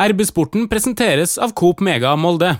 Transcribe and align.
RB-sporten 0.00 0.64
presenteres 0.64 1.34
av 1.36 1.52
Coop 1.52 1.82
Mega 1.84 2.14
Molde. 2.16 2.54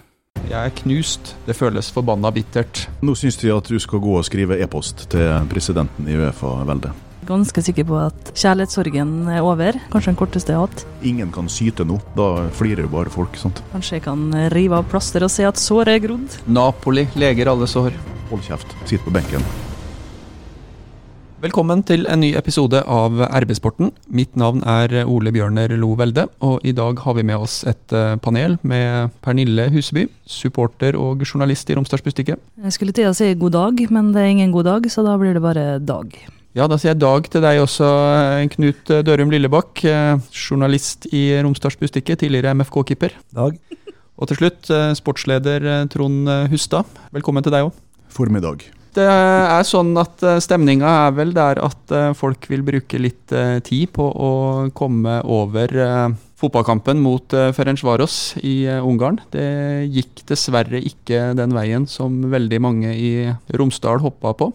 Jeg 0.50 0.58
er 0.60 0.72
knust. 0.82 1.30
Det 1.46 1.54
føles 1.56 1.88
forbanna 1.88 2.28
bittert. 2.36 2.82
Nå 3.00 3.14
syns 3.16 3.38
de 3.40 3.48
at 3.54 3.70
du 3.70 3.78
skal 3.80 4.02
gå 4.04 4.18
og 4.18 4.26
skrive 4.28 4.58
e-post 4.60 5.06
til 5.14 5.46
presidenten 5.48 6.10
i 6.10 6.18
Uefa-veldet. 6.20 6.92
Ganske 7.30 7.64
sikker 7.64 7.86
på 7.88 7.96
at 8.02 8.32
kjærlighetssorgen 8.34 9.14
er 9.32 9.40
over. 9.40 9.78
Kanskje 9.88 10.12
den 10.12 10.20
korteste 10.20 10.52
jeg 10.52 10.60
har 10.60 10.68
hatt. 10.68 10.84
Ingen 11.06 11.32
kan 11.32 11.48
syte 11.48 11.88
nå. 11.88 11.96
Da 12.18 12.50
flirer 12.60 12.84
jo 12.84 12.92
bare 12.92 13.14
folk. 13.14 13.40
sant? 13.40 13.64
Kanskje 13.72 13.96
jeg 13.96 14.06
kan 14.10 14.28
rive 14.52 14.76
av 14.82 14.92
plaster 14.92 15.24
og 15.24 15.32
se 15.32 15.48
at 15.48 15.60
såret 15.60 15.96
er 15.96 16.04
grodd. 16.10 16.40
Napoli 16.44 17.08
leger 17.16 17.54
alle 17.54 17.70
sår. 17.70 17.96
Hold 18.28 18.44
kjeft. 18.50 18.76
Sitt 18.84 19.00
på 19.06 19.16
benken. 19.16 19.46
Velkommen 21.40 21.80
til 21.88 22.02
en 22.04 22.20
ny 22.20 22.34
episode 22.36 22.82
av 22.84 23.14
RB-sporten. 23.24 23.88
Mitt 24.12 24.34
navn 24.36 24.60
er 24.68 24.92
Ole 25.08 25.30
Bjørner 25.32 25.72
Lo 25.80 25.94
Velde, 25.96 26.26
og 26.44 26.60
i 26.68 26.74
dag 26.76 26.98
har 27.00 27.14
vi 27.16 27.22
med 27.24 27.46
oss 27.46 27.62
et 27.64 27.94
eh, 27.96 28.18
panel 28.20 28.58
med 28.60 29.14
Pernille 29.24 29.70
Huseby, 29.72 30.02
supporter 30.28 30.98
og 31.00 31.22
journalist 31.24 31.70
i 31.72 31.78
Romsdals 31.78 32.04
Bustikke. 32.04 32.34
Jeg 32.36 32.74
skulle 32.76 32.92
til 32.92 33.08
å 33.08 33.14
si 33.16 33.30
god 33.40 33.56
dag, 33.56 33.80
men 33.88 34.10
det 34.12 34.20
er 34.20 34.34
ingen 34.34 34.52
god 34.52 34.68
dag, 34.68 34.88
så 34.92 35.00
da 35.06 35.14
blir 35.16 35.32
det 35.32 35.40
bare 35.40 35.64
dag. 35.80 36.12
Ja, 36.58 36.66
da 36.68 36.76
sier 36.76 36.92
jeg 36.92 37.00
dag 37.00 37.30
til 37.32 37.44
deg 37.46 37.60
også, 37.62 37.88
eh, 38.18 38.48
Knut 38.52 38.92
Dørum 39.08 39.32
Lillebakk, 39.32 39.80
eh, 39.88 40.18
journalist 40.36 41.08
i 41.08 41.22
Romsdals 41.40 41.78
Bustikke, 41.80 42.18
tidligere 42.20 42.52
MFK-keeper. 42.52 43.16
Dag. 43.32 43.56
Og 44.20 44.28
til 44.28 44.42
slutt, 44.42 44.68
sportsleder 45.00 45.88
Trond 45.88 46.28
Hustad. 46.52 46.84
Velkommen 47.16 47.48
til 47.48 47.56
deg 47.56 47.70
òg. 47.70 47.80
Formiddag. 48.12 48.68
Det 48.96 49.06
er 49.06 49.62
sånn 49.68 49.92
at 50.00 50.22
stemninga 50.42 50.88
er 51.06 51.12
vel 51.14 51.30
der 51.36 51.60
at 51.62 51.92
folk 52.18 52.48
vil 52.50 52.64
bruke 52.66 52.98
litt 52.98 53.30
tid 53.66 53.92
på 53.94 54.08
å 54.10 54.30
komme 54.74 55.20
over 55.22 55.70
fotballkampen 56.40 56.98
mot 57.04 57.36
Ferencvaros 57.54 58.16
i 58.42 58.64
Ungarn. 58.80 59.20
Det 59.30 59.46
gikk 59.92 60.24
dessverre 60.30 60.80
ikke 60.82 61.30
den 61.38 61.54
veien 61.54 61.86
som 61.90 62.18
veldig 62.32 62.60
mange 62.64 62.94
i 62.96 63.12
Romsdal 63.54 64.02
hoppa 64.02 64.34
på. 64.34 64.50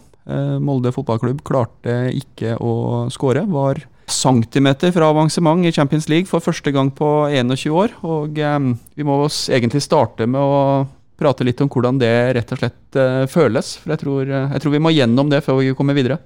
Molde 0.65 0.91
fotballklubb 0.95 1.43
klarte 1.45 2.09
ikke 2.17 2.57
å 2.57 3.05
skåre. 3.13 3.45
Var 3.45 3.85
centimeter 4.09 4.91
fra 4.93 5.07
avansement 5.13 5.65
i 5.65 5.73
Champions 5.73 6.09
League 6.11 6.29
for 6.29 6.43
første 6.43 6.73
gang 6.73 6.91
på 6.93 7.07
21 7.29 7.71
år. 7.73 7.93
Og 8.05 8.35
vi 8.35 9.05
må 9.05 9.17
egentlig 9.29 9.85
starte 9.85 10.27
med 10.29 10.41
å 10.41 10.85
prate 11.19 11.45
litt 11.47 11.61
om 11.63 11.69
hvordan 11.71 11.99
det 12.01 12.13
rett 12.37 12.51
og 12.53 12.61
slett 12.61 12.99
uh, 12.99 13.23
føles. 13.31 13.75
For 13.81 13.93
jeg 13.93 14.03
tror, 14.03 14.29
uh, 14.29 14.53
jeg 14.55 14.63
tror, 14.63 14.75
vi 14.75 14.81
må 14.83 14.93
gjennom 14.95 15.31
det 15.31 15.41
før 15.45 15.61
vi 15.61 15.75
kommer 15.77 15.97
videre. 15.97 16.19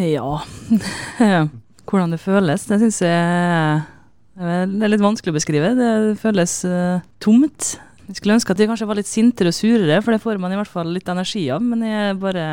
Ja 0.00 0.38
Hvordan 1.90 2.14
det 2.14 2.22
føles, 2.22 2.62
det 2.64 2.78
syns 2.80 3.02
jeg 3.04 3.82
det 4.32 4.86
er 4.86 4.88
litt 4.88 5.02
vanskelig 5.02 5.34
å 5.34 5.36
beskrive. 5.36 5.74
Det 5.76 5.90
føles 6.22 6.54
uh, 6.64 7.02
tomt. 7.20 7.74
Jeg 8.06 8.16
skulle 8.16 8.38
ønske 8.38 8.54
at 8.54 8.62
jeg 8.62 8.70
kanskje 8.70 8.88
var 8.88 8.96
litt 8.96 9.10
sintere 9.10 9.52
og 9.52 9.56
surere, 9.56 9.98
for 10.00 10.14
det 10.14 10.22
får 10.22 10.40
man 10.40 10.54
i 10.54 10.56
hvert 10.56 10.72
fall 10.72 10.88
litt 10.94 11.10
energi 11.12 11.42
av. 11.52 11.60
Men 11.60 11.84
jeg 11.84 12.06
er 12.06 12.16
bare, 12.22 12.46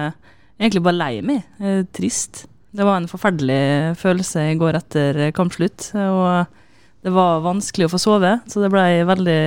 egentlig 0.59 0.83
bare 0.83 0.99
lei 0.99 1.13
meg. 1.23 1.47
Trist. 1.95 2.43
Det 2.75 2.83
var 2.85 2.99
en 2.99 3.07
forferdelig 3.09 3.95
følelse 4.01 4.43
i 4.51 4.59
går 4.59 4.81
etter 4.81 5.21
kampslutt. 5.37 5.87
og 6.03 6.58
det 7.01 7.11
var 7.15 7.43
vanskelig 7.45 7.87
å 7.87 7.91
få 7.93 7.99
sove, 8.01 8.31
så 8.51 8.63
det 8.63 8.71
ble 8.73 8.85
veldig 9.07 9.39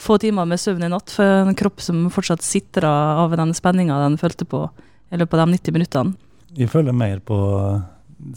få 0.00 0.18
timer 0.22 0.46
med 0.46 0.60
søvn 0.62 0.86
i 0.86 0.90
natt 0.92 1.10
for 1.10 1.42
en 1.42 1.56
kropp 1.58 1.82
som 1.82 2.04
fortsatt 2.14 2.44
sitra 2.46 2.92
av 3.24 3.34
den 3.38 3.54
spenninga 3.56 3.98
den 4.04 4.18
følte 4.20 4.46
på 4.46 4.68
i 5.12 5.18
løpet 5.18 5.40
av 5.40 5.48
de 5.48 5.58
90 5.58 5.76
minuttene. 5.76 6.14
Jeg 6.54 6.70
føler 6.70 6.94
mer 6.94 7.18
på 7.24 7.38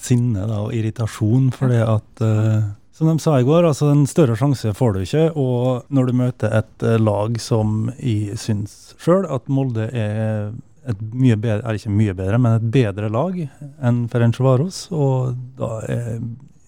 sinne 0.02 0.48
da, 0.50 0.64
og 0.66 0.74
irritasjon, 0.74 1.52
fordi 1.54 1.82
at 1.84 2.24
uh, 2.26 2.72
som 2.96 3.12
de 3.12 3.20
sa 3.22 3.36
i 3.38 3.46
går, 3.46 3.68
altså 3.70 3.92
en 3.92 4.06
større 4.10 4.38
sjanse 4.40 4.72
får 4.74 4.96
du 4.96 5.02
ikke. 5.04 5.26
Og 5.38 5.92
når 5.94 6.10
du 6.10 6.20
møter 6.24 6.56
et 6.62 6.86
uh, 6.88 6.96
lag 6.98 7.38
som 7.44 7.92
jeg 8.00 8.40
syns 8.42 8.96
sjøl 9.02 9.28
at 9.30 9.52
Molde 9.52 9.90
er 9.92 10.56
et 10.86 11.06
mye 11.14 11.38
bedre, 11.38 11.62
er 11.66 11.78
ikke 11.78 11.94
mye 11.94 12.16
bedre, 12.18 12.40
men 12.42 12.58
et 12.58 12.68
bedre 12.74 13.12
lag 13.14 13.38
enn 13.46 14.06
Ferencvaros, 14.10 14.88
og 14.94 15.38
da 15.60 15.80
er 15.90 16.04
det 16.08 16.18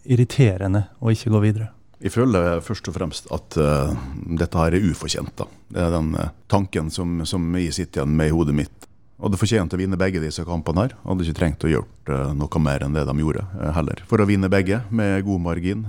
irriterende 0.08 0.88
å 1.04 1.12
ikke 1.14 1.34
gå 1.34 1.42
videre. 1.44 1.72
Jeg 1.98 2.14
føler 2.14 2.60
først 2.62 2.88
og 2.92 2.94
fremst 2.94 3.30
at 3.34 3.58
uh, 3.58 3.94
dette 4.38 4.60
her 4.60 4.76
er 4.78 4.84
ufortjent. 4.86 5.34
da. 5.40 5.48
Det 5.74 5.82
er 5.82 5.96
den 5.96 6.12
uh, 6.14 6.30
tanken 6.52 6.92
som, 6.94 7.24
som, 7.26 7.48
jeg 7.58 7.74
sitter 7.74 8.04
igjen 8.04 8.14
med 8.20 8.30
i 8.30 8.36
hodet 8.36 8.54
mitt. 8.58 8.86
Hadde 9.18 9.40
fortjent 9.42 9.74
å 9.74 9.80
vinne 9.80 9.98
begge 9.98 10.22
disse 10.22 10.46
kampene. 10.46 10.86
her. 10.86 10.94
Hadde 11.08 11.26
ikke 11.26 11.40
trengt 11.40 11.66
å 11.66 11.72
gjøre 11.72 12.20
uh, 12.30 12.36
noe 12.38 12.62
mer 12.62 12.86
enn 12.86 12.94
det 12.94 13.08
de 13.10 13.16
gjorde 13.18 13.48
heller. 13.74 14.04
For 14.12 14.22
å 14.22 14.28
vinne 14.30 14.52
begge 14.54 14.84
med 14.94 15.26
god 15.26 15.42
margin. 15.48 15.88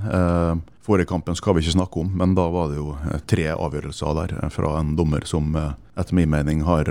Forrige 0.88 1.10
kampen 1.10 1.36
skal 1.36 1.52
vi 1.52 1.60
ikke 1.60 1.74
snakke 1.74 2.00
om, 2.00 2.08
men 2.16 2.32
da 2.32 2.46
var 2.48 2.70
det 2.70 2.78
jo 2.78 2.94
tre 3.28 3.50
avgjørelser 3.52 4.14
der 4.16 4.32
fra 4.48 4.70
en 4.78 4.94
dommer 4.96 5.26
som 5.28 5.52
etter 5.52 6.16
min 6.16 6.32
mening 6.32 6.62
har 6.64 6.88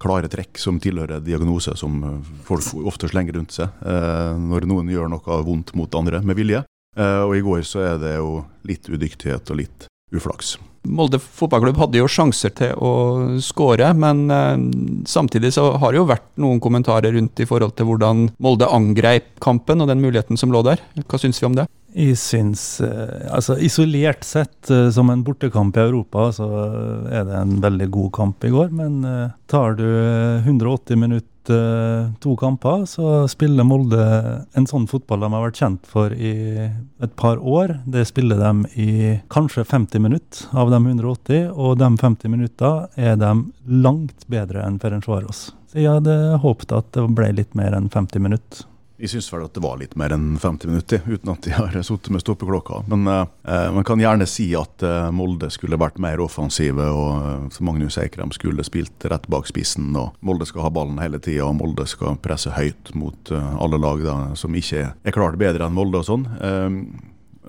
klare 0.00 0.30
trekk 0.32 0.56
som 0.56 0.78
tilhører 0.80 1.20
diagnose 1.20 1.76
som 1.76 2.00
folk 2.48 2.72
ofte 2.88 3.12
slenger 3.12 3.36
rundt 3.36 3.52
seg 3.58 3.84
når 3.84 4.64
noen 4.72 4.88
gjør 4.88 5.12
noe 5.12 5.40
vondt 5.44 5.74
mot 5.76 6.00
andre 6.00 6.24
med 6.24 6.40
vilje. 6.40 6.64
Uh, 6.98 7.28
og 7.28 7.36
i 7.38 7.44
går 7.46 7.62
så 7.66 7.84
er 7.92 8.00
det 8.02 8.16
jo 8.16 8.40
litt 8.66 8.88
udyktighet 8.90 9.52
og 9.52 9.60
litt 9.60 9.86
uflaks. 10.14 10.56
Molde 10.88 11.18
fotballklubb 11.20 11.78
hadde 11.82 12.00
jo 12.00 12.08
sjanser 12.10 12.52
til 12.56 12.72
å 12.74 12.92
skåre, 13.44 13.92
men 13.94 14.24
uh, 14.32 14.56
samtidig 15.06 15.52
så 15.54 15.70
har 15.78 15.94
det 15.94 16.00
jo 16.00 16.08
vært 16.08 16.26
noen 16.42 16.62
kommentarer 16.64 17.14
rundt 17.14 17.38
i 17.38 17.46
forhold 17.46 17.76
til 17.78 17.90
hvordan 17.90 18.28
Molde 18.42 18.70
angreip 18.72 19.36
kampen 19.44 19.84
og 19.84 19.92
den 19.92 20.02
muligheten 20.02 20.40
som 20.40 20.54
lå 20.54 20.64
der. 20.66 20.82
Hva 21.04 21.22
syns 21.22 21.42
vi 21.42 21.50
om 21.50 21.58
det? 21.58 21.68
Jeg 21.94 22.18
syns 22.20 22.64
uh, 22.82 23.30
altså 23.30 23.60
Isolert 23.62 24.26
sett 24.26 24.72
som 24.94 25.12
en 25.12 25.22
bortekamp 25.26 25.78
i 25.78 25.84
Europa, 25.86 26.32
så 26.34 26.50
er 27.12 27.28
det 27.28 27.38
en 27.38 27.58
veldig 27.62 27.90
god 27.94 28.12
kamp 28.18 28.48
i 28.48 28.54
går. 28.54 28.74
Men 28.74 29.02
tar 29.50 29.78
du 29.78 29.86
180 29.86 30.98
minutter 30.98 31.37
to 31.48 32.34
kamper, 32.40 32.84
så 32.86 33.26
spiller 33.30 33.66
Molde 33.66 34.04
en 34.56 34.68
sånn 34.68 34.86
fotball 34.90 35.24
de 35.24 35.30
har 35.32 35.44
vært 35.46 35.60
kjent 35.62 35.88
for 35.88 36.12
i 36.14 36.32
et 36.66 37.14
par 37.18 37.40
år. 37.40 37.78
Det 37.88 38.04
spiller 38.08 38.40
de 38.40 38.80
i 38.80 38.90
kanskje 39.32 39.66
50 39.68 40.04
minutter 40.04 40.58
av 40.58 40.72
de 40.72 40.82
180, 40.82 41.50
og 41.54 41.78
de 41.80 41.90
50 42.00 42.34
minutter 42.34 42.86
er 43.00 43.16
de 43.20 43.32
langt 43.68 44.28
bedre 44.30 44.66
enn 44.66 44.80
Ferencvaros. 44.82 45.48
Så 45.68 45.82
jeg 45.82 45.98
hadde 45.98 46.38
håpet 46.44 46.72
at 46.76 46.92
det 46.96 47.04
ble 47.16 47.32
litt 47.36 47.56
mer 47.58 47.76
enn 47.76 47.90
50 47.92 48.24
minutter. 48.24 48.67
Jeg 48.98 49.12
syns 49.12 49.28
vel 49.30 49.44
at 49.46 49.54
det 49.54 49.62
var 49.62 49.76
litt 49.78 49.92
mer 49.98 50.10
enn 50.10 50.32
50 50.42 50.70
minutter, 50.72 51.02
uten 51.06 51.30
at 51.30 51.44
de 51.46 51.52
har 51.54 51.76
sittet 51.86 52.10
med 52.10 52.22
stoppeklokka. 52.24 52.80
Men 52.90 53.06
eh, 53.06 53.68
man 53.74 53.86
kan 53.86 54.00
gjerne 54.02 54.26
si 54.26 54.48
at 54.58 54.82
eh, 54.82 55.10
Molde 55.14 55.52
skulle 55.54 55.78
vært 55.78 56.00
mer 56.02 56.18
offensive, 56.24 56.82
og 56.90 57.28
eh, 57.46 57.60
Magnus 57.62 58.00
Eikrem 58.02 58.34
skulle 58.34 58.66
spilt 58.66 59.06
rett 59.06 59.28
bak 59.30 59.46
spissen. 59.46 59.92
og 59.94 60.18
Molde 60.26 60.48
skal 60.50 60.66
ha 60.66 60.72
ballen 60.74 60.98
hele 60.98 61.22
tida, 61.22 61.46
og 61.46 61.60
Molde 61.60 61.86
skal 61.86 62.18
presse 62.24 62.50
høyt 62.56 62.90
mot 62.98 63.30
eh, 63.30 63.52
alle 63.62 63.78
lag 63.78 64.02
da, 64.02 64.16
som 64.38 64.58
ikke 64.58 64.88
er 64.90 65.14
klart 65.14 65.38
bedre 65.38 65.68
enn 65.68 65.78
Molde 65.78 66.02
og 66.02 66.08
sånn. 66.10 66.26
Eh, 66.42 66.82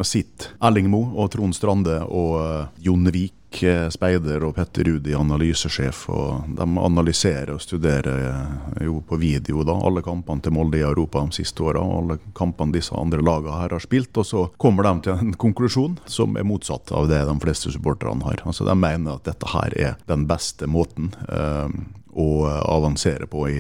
sitter 0.06 0.54
Erling 0.64 0.88
Moe 0.94 1.10
og 1.18 1.32
Trond 1.34 1.56
Strande 1.58 1.98
og 2.06 2.36
uh, 2.40 2.68
Jon 2.80 3.10
Vik 3.12 3.34
speider 3.50 4.44
og 4.46 4.56
Petter 4.56 4.84
Rudi, 4.84 5.14
analysesjef. 5.18 6.04
og 6.10 6.50
De 6.56 6.66
analyserer 6.80 7.54
og 7.54 7.62
studerer 7.62 8.84
jo 8.86 9.02
på 9.02 9.18
video 9.18 9.64
da, 9.64 9.74
alle 9.74 10.04
kampene 10.06 10.42
til 10.42 10.54
Molde 10.54 10.78
i 10.78 10.86
Europa 10.86 11.24
de 11.26 11.40
siste 11.42 11.64
åra. 11.64 11.82
Alle 11.82 12.20
kampene 12.38 12.76
disse 12.76 12.96
andre 12.96 13.22
lagene 13.22 13.58
her 13.58 13.74
har 13.76 13.84
spilt. 13.84 14.16
Og 14.18 14.26
så 14.26 14.46
kommer 14.58 14.84
de 14.84 14.94
til 15.08 15.14
en 15.14 15.34
konklusjon 15.34 15.98
som 16.06 16.38
er 16.38 16.48
motsatt 16.48 16.92
av 16.92 17.10
det 17.10 17.24
de 17.26 17.38
fleste 17.42 17.74
supporterne 17.74 18.24
har. 18.24 18.42
Altså 18.46 18.66
De 18.66 18.76
mener 18.78 19.18
at 19.18 19.26
dette 19.26 19.50
her 19.50 19.76
er 19.78 19.98
den 20.08 20.28
beste 20.30 20.70
måten 20.70 21.14
eh, 21.28 21.70
å 22.14 22.30
avansere 22.48 23.28
på 23.30 23.48
i, 23.50 23.60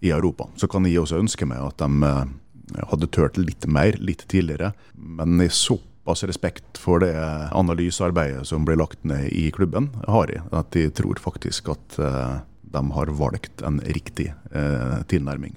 i, 0.00 0.10
Europa. 0.10 0.48
Så 0.56 0.68
kan 0.68 0.86
jeg 0.86 1.00
også 1.00 1.20
ønske 1.20 1.46
meg 1.48 1.62
at 1.64 1.80
de 1.80 1.88
uh, 2.04 2.24
hadde 2.90 3.10
turt 3.12 3.38
litt 3.40 3.66
mer 3.66 3.96
litt 4.00 4.26
tidligere. 4.28 4.72
Men 4.94 5.40
i 5.42 5.48
så 5.52 5.78
såpass 6.08 6.24
respekt 6.24 6.78
for 6.78 7.00
det 7.00 7.14
analysearbeidet 7.52 8.46
som 8.46 8.64
blir 8.64 8.76
lagt 8.76 9.04
ned 9.04 9.28
i 9.28 9.50
klubben, 9.50 9.90
har 10.06 10.28
jeg. 10.28 10.42
At 10.52 10.74
jeg 10.74 10.94
tror 10.96 11.18
faktisk 11.20 11.68
at 11.68 11.98
uh, 11.98 12.40
de 12.62 12.90
har 12.92 13.06
valgt 13.12 13.62
en 13.62 13.80
riktig 13.80 14.32
uh, 14.54 15.02
tilnærming. 15.06 15.54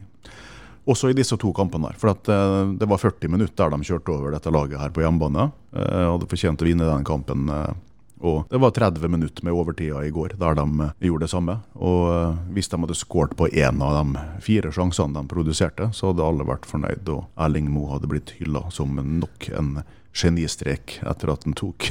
Også 0.86 1.10
i 1.10 1.16
disse 1.16 1.38
to 1.38 1.54
kampene. 1.54 1.88
her, 1.88 1.96
for 1.98 2.12
at, 2.12 2.28
uh, 2.28 2.74
Det 2.74 2.86
var 2.86 2.98
40 2.98 3.30
minutter 3.30 3.70
der 3.70 3.78
de 3.78 3.84
kjørte 3.84 4.12
over 4.12 4.32
dette 4.32 4.52
laget 4.52 4.80
her 4.80 4.90
på 4.90 5.02
hjemmebane. 5.02 5.52
hadde 5.72 6.28
fortjent 6.28 6.62
å 6.62 6.66
vinne 6.66 6.84
den 6.84 7.06
kampen. 7.06 7.48
Og 8.20 8.44
det 8.50 8.60
var 8.60 8.72
30 8.72 9.08
minutter 9.08 9.44
med 9.44 9.54
overtida 9.54 10.04
i 10.04 10.12
går 10.12 10.36
der 10.38 10.54
de 10.54 10.90
gjorde 11.00 11.26
det 11.26 11.32
samme. 11.32 11.62
Og 11.74 12.36
hvis 12.52 12.68
de 12.68 12.78
hadde 12.78 12.94
skåret 13.00 13.38
på 13.38 13.48
én 13.48 13.82
av 13.82 14.04
de 14.04 14.20
fire 14.42 14.70
sjansene 14.70 15.16
de 15.16 15.32
produserte, 15.32 15.90
så 15.94 16.12
hadde 16.12 16.28
alle 16.28 16.46
vært 16.46 16.68
fornøyd, 16.70 17.08
og 17.10 17.24
Erling 17.40 17.72
Moe 17.72 17.96
hadde 17.96 18.12
blitt 18.12 18.36
hylla 18.38 18.68
som 18.70 19.00
nok 19.00 19.50
en 19.56 19.82
genistrek 20.14 20.98
etter 21.08 21.32
at 21.34 21.46
han 21.48 21.56
tok 21.58 21.90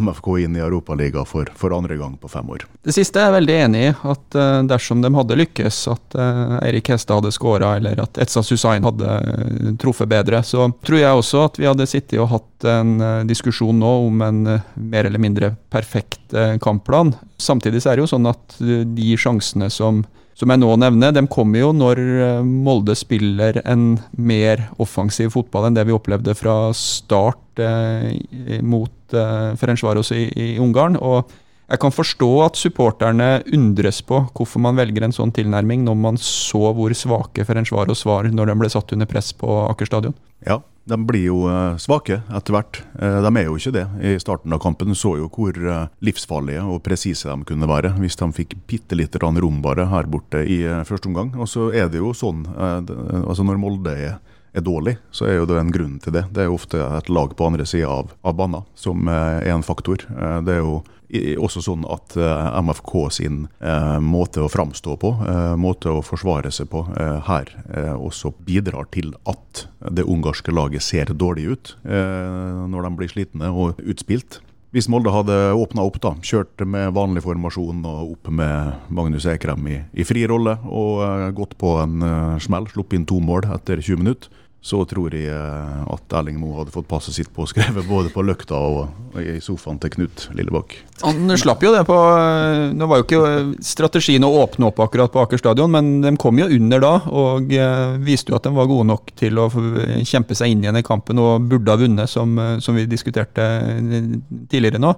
MFK 0.00 0.28
inn 0.44 0.56
i 0.56 0.62
Europaligaen 0.64 1.28
for, 1.28 1.50
for 1.56 1.74
andre 1.76 1.98
gang 2.00 2.16
på 2.20 2.30
fem 2.32 2.48
år. 2.50 2.64
Det 2.84 2.94
siste 2.96 3.20
er 3.20 3.28
jeg 3.28 3.36
veldig 3.38 3.56
enig 3.64 3.82
i. 3.88 3.90
At 4.10 4.38
uh, 4.38 4.60
dersom 4.68 5.02
de 5.04 5.12
hadde 5.14 5.38
lykkes, 5.40 5.80
at 5.92 6.16
Eirik 6.64 6.92
Hestad 6.92 7.20
hadde 7.20 7.34
skåra, 7.34 7.74
eller 7.78 8.00
at 8.02 8.20
Etsa 8.22 8.42
Susain 8.46 8.86
hadde 8.86 9.76
truffet 9.80 10.08
bedre, 10.10 10.42
så 10.46 10.70
tror 10.86 11.00
jeg 11.00 11.20
også 11.20 11.44
at 11.48 11.60
vi 11.60 11.68
hadde 11.68 11.88
sittet 11.90 12.20
og 12.20 12.30
hatt 12.34 12.68
en 12.70 12.96
diskusjon 13.28 13.76
nå 13.80 13.90
om 14.06 14.22
en 14.24 14.40
mer 14.50 15.08
eller 15.08 15.22
mindre 15.22 15.52
perfekt 15.72 16.34
kampplan. 16.62 17.14
Samtidig 17.40 17.84
er 17.84 17.96
det 17.96 18.04
jo 18.04 18.10
sånn 18.14 18.28
at 18.30 18.56
de 18.60 19.12
sjansene 19.20 19.70
som 19.72 20.02
som 20.40 20.48
jeg 20.48 20.62
nå 20.62 20.70
nevner, 20.80 21.12
de 21.12 21.26
kommer 21.28 21.60
jo 21.60 21.70
når 21.76 22.00
eh, 22.00 22.46
Molde 22.46 22.94
spiller 22.96 23.60
en 23.68 23.98
mer 24.16 24.70
offensiv 24.80 25.34
fotball 25.34 25.68
enn 25.68 25.76
det 25.76 25.84
vi 25.88 25.96
opplevde 25.96 26.32
fra 26.38 26.70
start 26.76 27.42
eh, 27.66 28.60
mot 28.62 29.14
eh, 29.14 29.52
Ferencvaros 29.60 30.12
i, 30.16 30.26
i 30.34 30.50
Ungarn. 30.62 30.96
og 30.96 31.30
jeg 31.70 31.78
kan 31.84 31.92
forstå 31.94 32.28
at 32.42 32.56
supporterne 32.58 33.26
undres 33.54 34.00
på 34.02 34.16
hvorfor 34.34 34.58
man 34.58 34.74
velger 34.74 35.04
en 35.06 35.14
sånn 35.14 35.30
tilnærming 35.30 35.84
når 35.86 35.98
man 36.02 36.16
så 36.18 36.72
hvor 36.74 36.90
svake 36.98 37.44
Ferencvaros 37.46 38.02
var 38.08 38.26
når 38.26 38.50
de 38.50 38.56
ble 38.58 38.70
satt 38.72 38.90
under 38.96 39.06
press 39.06 39.30
på 39.38 39.46
Aker 39.68 39.86
stadion. 39.86 40.16
Ja, 40.42 40.56
de 40.90 40.98
blir 41.06 41.28
jo 41.28 41.44
eh, 41.46 41.76
svake 41.78 42.24
etter 42.26 42.56
hvert. 42.56 42.80
De 42.98 43.30
er 43.30 43.46
jo 43.46 43.54
ikke 43.54 43.74
det. 43.76 43.84
I 44.02 44.16
starten 44.18 44.56
av 44.56 44.58
kampen 44.64 44.98
så 44.98 45.14
jo 45.20 45.30
hvor 45.30 45.54
livsfarlige 46.02 46.66
og 46.66 46.82
presise 46.82 47.30
de 47.30 47.46
kunne 47.46 47.70
være 47.70 47.94
hvis 48.00 48.18
de 48.18 48.32
fikk 48.40 48.58
bitte 48.66 48.98
lite 48.98 49.22
rom 49.22 49.62
bare 49.62 49.86
her 49.92 50.10
borte 50.10 50.42
i 50.42 50.64
første 50.88 51.06
omgang. 51.06 51.36
Og 51.38 51.46
så 51.46 51.70
er 51.70 51.86
det 51.86 52.02
jo 52.02 52.10
sånn, 52.10 52.42
altså 52.58 53.46
når 53.46 53.62
Molde 53.62 53.94
er 53.94 54.18
er 54.52 54.64
dårlig, 54.66 54.96
så 55.14 55.28
er 55.28 55.38
jo 55.38 55.48
det 55.50 55.58
en 55.60 55.72
grunn 55.74 55.98
til 56.02 56.14
det. 56.16 56.24
Det 56.34 56.44
er 56.44 56.48
jo 56.50 56.56
ofte 56.58 56.80
et 56.98 57.10
lag 57.12 57.34
på 57.36 57.50
andre 57.50 57.66
sida 57.68 57.90
av, 58.00 58.14
av 58.26 58.38
banen 58.38 58.66
som 58.78 59.08
er 59.10 59.46
en 59.52 59.66
faktor. 59.66 60.06
Det 60.46 60.56
er 60.56 60.64
jo 60.64 60.80
også 61.42 61.62
sånn 61.64 61.86
at 61.90 62.14
MFK 62.62 62.92
sin 63.14 63.40
måte 64.04 64.44
å 64.44 64.50
framstå 64.50 64.94
på, 65.02 65.10
måte 65.58 65.90
å 65.90 66.04
forsvare 66.06 66.52
seg 66.54 66.70
på 66.70 66.84
her, 67.26 67.50
også 67.96 68.32
bidrar 68.46 68.86
til 68.94 69.10
at 69.30 69.64
det 69.90 70.06
ungarske 70.06 70.54
laget 70.54 70.86
ser 70.86 71.10
dårlig 71.14 71.48
ut 71.50 71.74
når 71.82 72.86
de 72.86 72.94
blir 73.00 73.10
slitne 73.10 73.50
og 73.50 73.82
utspilt. 73.82 74.38
Hvis 74.70 74.86
Molde 74.86 75.10
hadde 75.10 75.34
åpna 75.58 75.82
opp, 75.82 75.96
da, 75.98 76.12
kjørt 76.22 76.62
med 76.62 76.92
vanlig 76.94 77.24
formasjon 77.24 77.80
og 77.90 78.12
opp 78.12 78.28
med 78.30 78.92
Magnus 78.94 79.26
Ekrem 79.26 79.66
i, 79.66 79.80
i 79.98 80.06
fri 80.06 80.22
rolle 80.30 80.54
og 80.62 81.02
gått 81.34 81.56
på 81.58 81.72
en 81.82 82.04
smell, 82.38 82.70
sluppet 82.70 83.00
inn 83.00 83.08
to 83.10 83.18
mål 83.18 83.48
etter 83.50 83.82
20 83.82 83.98
minutter, 83.98 84.30
så 84.60 84.82
tror 84.84 85.14
jeg 85.16 85.30
eh, 85.32 85.76
at 85.88 86.14
Erling 86.18 86.36
Moe 86.36 86.58
hadde 86.58 86.72
fått 86.74 86.88
passet 86.88 87.16
sitt 87.16 87.30
påskrevet 87.32 87.86
både 87.88 88.10
på 88.12 88.24
løkta 88.28 88.58
og 88.60 89.16
i 89.20 89.38
sofaen 89.40 89.78
til 89.80 89.94
Knut 89.94 90.26
Lillebakk. 90.36 90.74
Han 91.00 91.32
slapp 91.40 91.64
jo 91.64 91.72
det 91.72 91.80
på 91.88 91.96
Nå 92.76 92.88
var 92.90 93.00
jo 93.00 93.06
ikke 93.06 93.62
strategien 93.64 94.26
å 94.26 94.32
åpne 94.42 94.68
opp 94.68 94.82
akkurat 94.84 95.12
på 95.14 95.22
Aker 95.24 95.40
stadion, 95.40 95.72
men 95.72 96.04
de 96.04 96.12
kom 96.20 96.36
jo 96.38 96.50
under 96.52 96.84
da 96.84 96.92
og 97.08 97.56
eh, 97.56 97.96
viste 98.04 98.34
jo 98.34 98.36
at 98.36 98.46
de 98.46 98.54
var 98.58 98.68
gode 98.68 98.90
nok 98.92 99.14
til 99.16 99.40
å 99.40 99.48
kjempe 100.04 100.36
seg 100.36 100.52
inn 100.52 100.66
igjen 100.66 100.82
i 100.82 100.86
kampen 100.86 101.24
og 101.24 101.48
burde 101.48 101.72
ha 101.72 101.80
vunnet, 101.80 102.12
som, 102.12 102.36
som 102.60 102.76
vi 102.76 102.84
diskuterte 102.90 103.48
tidligere 104.52 104.82
nå. 104.82 104.92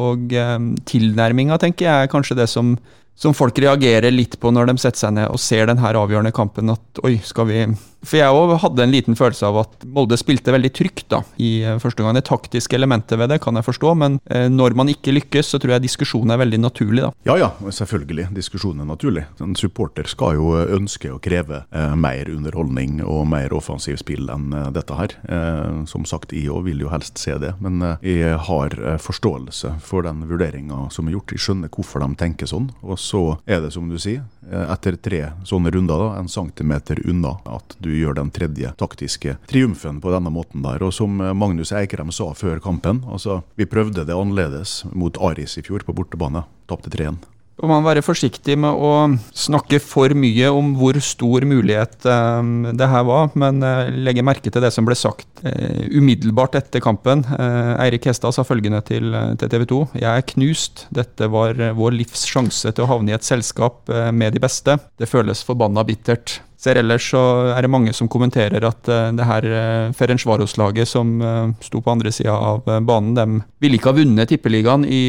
Og 0.00 0.32
eh, 0.32 0.58
tilnærminga, 0.88 1.60
tenker 1.60 1.90
jeg, 1.90 2.06
er 2.08 2.12
kanskje 2.12 2.40
det 2.40 2.48
som 2.50 2.76
som 3.14 3.34
folk 3.34 3.58
reagerer 3.62 4.10
litt 4.10 4.38
på 4.42 4.50
når 4.50 4.72
de 4.72 4.80
setter 4.82 5.04
seg 5.04 5.12
ned 5.18 5.30
og 5.30 5.38
ser 5.38 5.68
den 5.70 5.78
her 5.78 5.94
avgjørende 5.98 6.34
kampen. 6.34 6.72
At 6.74 7.02
oi, 7.06 7.16
skal 7.22 7.46
vi 7.46 7.60
For 8.04 8.20
jeg 8.20 8.36
òg 8.36 8.54
hadde 8.62 8.84
en 8.84 8.92
liten 8.94 9.18
følelse 9.18 9.48
av 9.48 9.60
at 9.64 9.86
Molde 9.94 10.18
spilte 10.20 10.52
veldig 10.54 10.70
trygt 10.76 11.08
da, 11.12 11.22
i 11.40 11.62
eh, 11.64 11.78
første 11.82 12.04
gang. 12.04 12.16
Det 12.16 12.26
taktiske 12.28 12.76
elementet 12.76 13.18
ved 13.20 13.32
det 13.32 13.40
kan 13.44 13.56
jeg 13.58 13.66
forstå, 13.66 13.94
men 14.00 14.18
eh, 14.30 14.46
når 14.52 14.76
man 14.78 14.90
ikke 14.92 15.14
lykkes, 15.14 15.54
så 15.54 15.60
tror 15.62 15.76
jeg 15.76 15.86
diskusjonen 15.86 16.34
er 16.34 16.40
veldig 16.42 16.60
naturlig. 16.64 17.04
da. 17.06 17.12
Ja 17.30 17.38
ja, 17.40 17.50
selvfølgelig. 17.70 18.28
Diskusjonen 18.36 18.84
er 18.84 18.90
naturlig. 18.92 19.24
En 19.42 19.56
supporter 19.58 20.08
skal 20.10 20.38
jo 20.38 20.52
ønske 20.76 21.12
å 21.14 21.20
kreve 21.22 21.64
eh, 21.70 21.94
mer 21.98 22.30
underholdning 22.32 23.00
og 23.04 23.24
mer 23.30 23.54
offensiv 23.56 23.98
spill 24.02 24.28
enn 24.32 24.52
eh, 24.52 24.70
dette 24.74 24.98
her. 24.98 25.16
Eh, 25.28 25.84
som 25.90 26.06
sagt, 26.08 26.34
jeg 26.36 26.52
òg 26.52 26.66
vil 26.68 26.84
jo 26.84 26.92
helst 26.92 27.20
se 27.22 27.36
det, 27.40 27.54
men 27.64 27.80
eh, 27.82 28.08
jeg 28.14 28.38
har 28.48 28.74
forståelse 29.00 29.76
for 29.84 30.04
den 30.06 30.24
vurderinga 30.28 30.88
som 30.92 31.08
er 31.08 31.16
gjort. 31.16 31.34
Jeg 31.34 31.44
skjønner 31.46 31.72
hvorfor 31.72 32.04
de 32.04 32.10
tenker 32.20 32.48
sånn. 32.50 32.70
og 32.82 32.98
så 33.00 33.38
er 33.46 33.62
det 33.64 33.72
som 33.74 33.88
du 33.90 33.96
sier, 34.00 34.24
eh, 34.50 34.66
etter 34.72 34.96
tre 35.00 35.22
sånne 35.48 35.72
runder, 35.74 36.00
da, 36.00 36.20
en 36.20 36.28
centimeter 36.30 37.00
unna 37.08 37.36
at 37.50 37.76
du 37.82 37.93
gjør 37.98 38.18
den 38.20 38.32
tredje 38.34 38.72
taktiske 38.80 39.36
triumfen 39.50 40.00
på 40.04 40.14
denne 40.14 40.32
måten 40.34 40.64
der. 40.64 40.82
Og 40.84 40.94
som 40.96 41.20
eh, 41.20 41.34
Magnus 41.36 41.74
Eikrem 41.76 42.12
sa 42.14 42.30
før 42.38 42.62
kampen, 42.64 43.04
altså 43.08 43.42
vi 43.58 43.68
prøvde 43.70 44.06
det 44.06 44.16
annerledes 44.16 44.82
mot 44.92 45.18
Aris 45.22 45.58
i 45.60 45.66
fjor 45.66 45.86
på 45.86 45.96
bortebane. 45.96 46.44
Tapte 46.70 46.92
3-1. 46.92 47.22
Og 47.62 47.70
man 47.70 47.84
være 47.86 48.02
forsiktig 48.02 48.56
med 48.58 48.74
å 48.82 48.90
snakke 49.38 49.78
for 49.82 50.10
mye 50.18 50.48
om 50.50 50.72
hvor 50.74 50.96
stor 51.04 51.44
mulighet 51.46 52.02
um, 52.10 52.66
det 52.74 52.88
her 52.90 53.04
var, 53.06 53.28
men 53.38 53.62
uh, 53.62 53.92
legge 53.94 54.24
merke 54.26 54.50
til 54.50 54.64
det 54.64 54.72
som 54.74 54.86
ble 54.88 54.96
sagt 54.98 55.44
uh, 55.46 55.84
umiddelbart 55.94 56.58
etter 56.58 56.82
kampen. 56.82 57.22
Uh, 57.28 57.78
Eirik 57.84 58.08
Hestad 58.10 58.34
sa 58.34 58.42
følgende 58.46 58.82
til, 58.88 59.14
til 59.38 59.52
TV 59.52 59.68
2.: 59.70 59.80
Jeg 60.00 60.10
er 60.10 60.26
knust. 60.34 60.86
Dette 60.98 61.30
var 61.30 61.62
vår 61.78 61.94
livs 61.94 62.26
sjanse 62.26 62.74
til 62.74 62.86
å 62.86 62.90
havne 62.90 63.14
i 63.14 63.16
et 63.16 63.26
selskap 63.26 63.86
med 64.10 64.34
de 64.34 64.42
beste. 64.42 64.74
Det 64.98 65.10
føles 65.10 65.46
forbanna 65.46 65.86
bittert. 65.86 66.40
Ser 66.64 66.78
ellers 66.80 67.04
så 67.12 67.20
er 67.52 67.66
det 67.66 67.68
mange 67.72 67.92
som 67.92 68.08
kommenterer 68.08 68.64
at 68.64 68.88
uh, 68.88 69.10
det 69.12 69.26
her 69.28 69.46
uh, 69.52 69.92
Ferencvaros-laget 69.96 70.88
som 70.88 71.10
uh, 71.20 71.52
sto 71.60 71.82
på 71.84 71.92
andre 71.92 72.12
sida 72.14 72.32
av 72.32 72.64
banen, 72.64 73.12
de 73.18 73.42
ville 73.60 73.76
ikke 73.76 73.90
ha 73.90 73.98
vunnet 73.98 74.30
Tippeligaen 74.30 74.86
i 74.88 75.02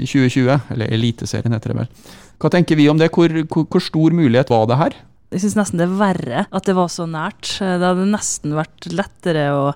2020. 0.00 0.72
Eller 0.72 0.92
Eliteserien, 0.96 1.52
heter 1.52 1.74
det 1.74 1.80
vel. 1.82 1.90
Hva 2.40 2.50
tenker 2.52 2.78
vi 2.78 2.88
om 2.88 3.00
det? 3.00 3.10
Hvor, 3.12 3.34
hvor, 3.52 3.66
hvor 3.68 3.84
stor 3.84 4.16
mulighet 4.16 4.52
var 4.52 4.64
det 4.70 4.78
her? 4.80 4.96
Jeg 5.32 5.44
syns 5.44 5.58
nesten 5.60 5.80
det 5.80 5.86
er 5.86 6.00
verre 6.00 6.46
at 6.48 6.68
det 6.68 6.76
var 6.76 6.88
så 6.92 7.06
nært. 7.08 7.54
Det 7.60 7.84
hadde 7.84 8.08
nesten 8.08 8.56
vært 8.56 8.88
lettere 8.92 9.46
å 9.56 9.66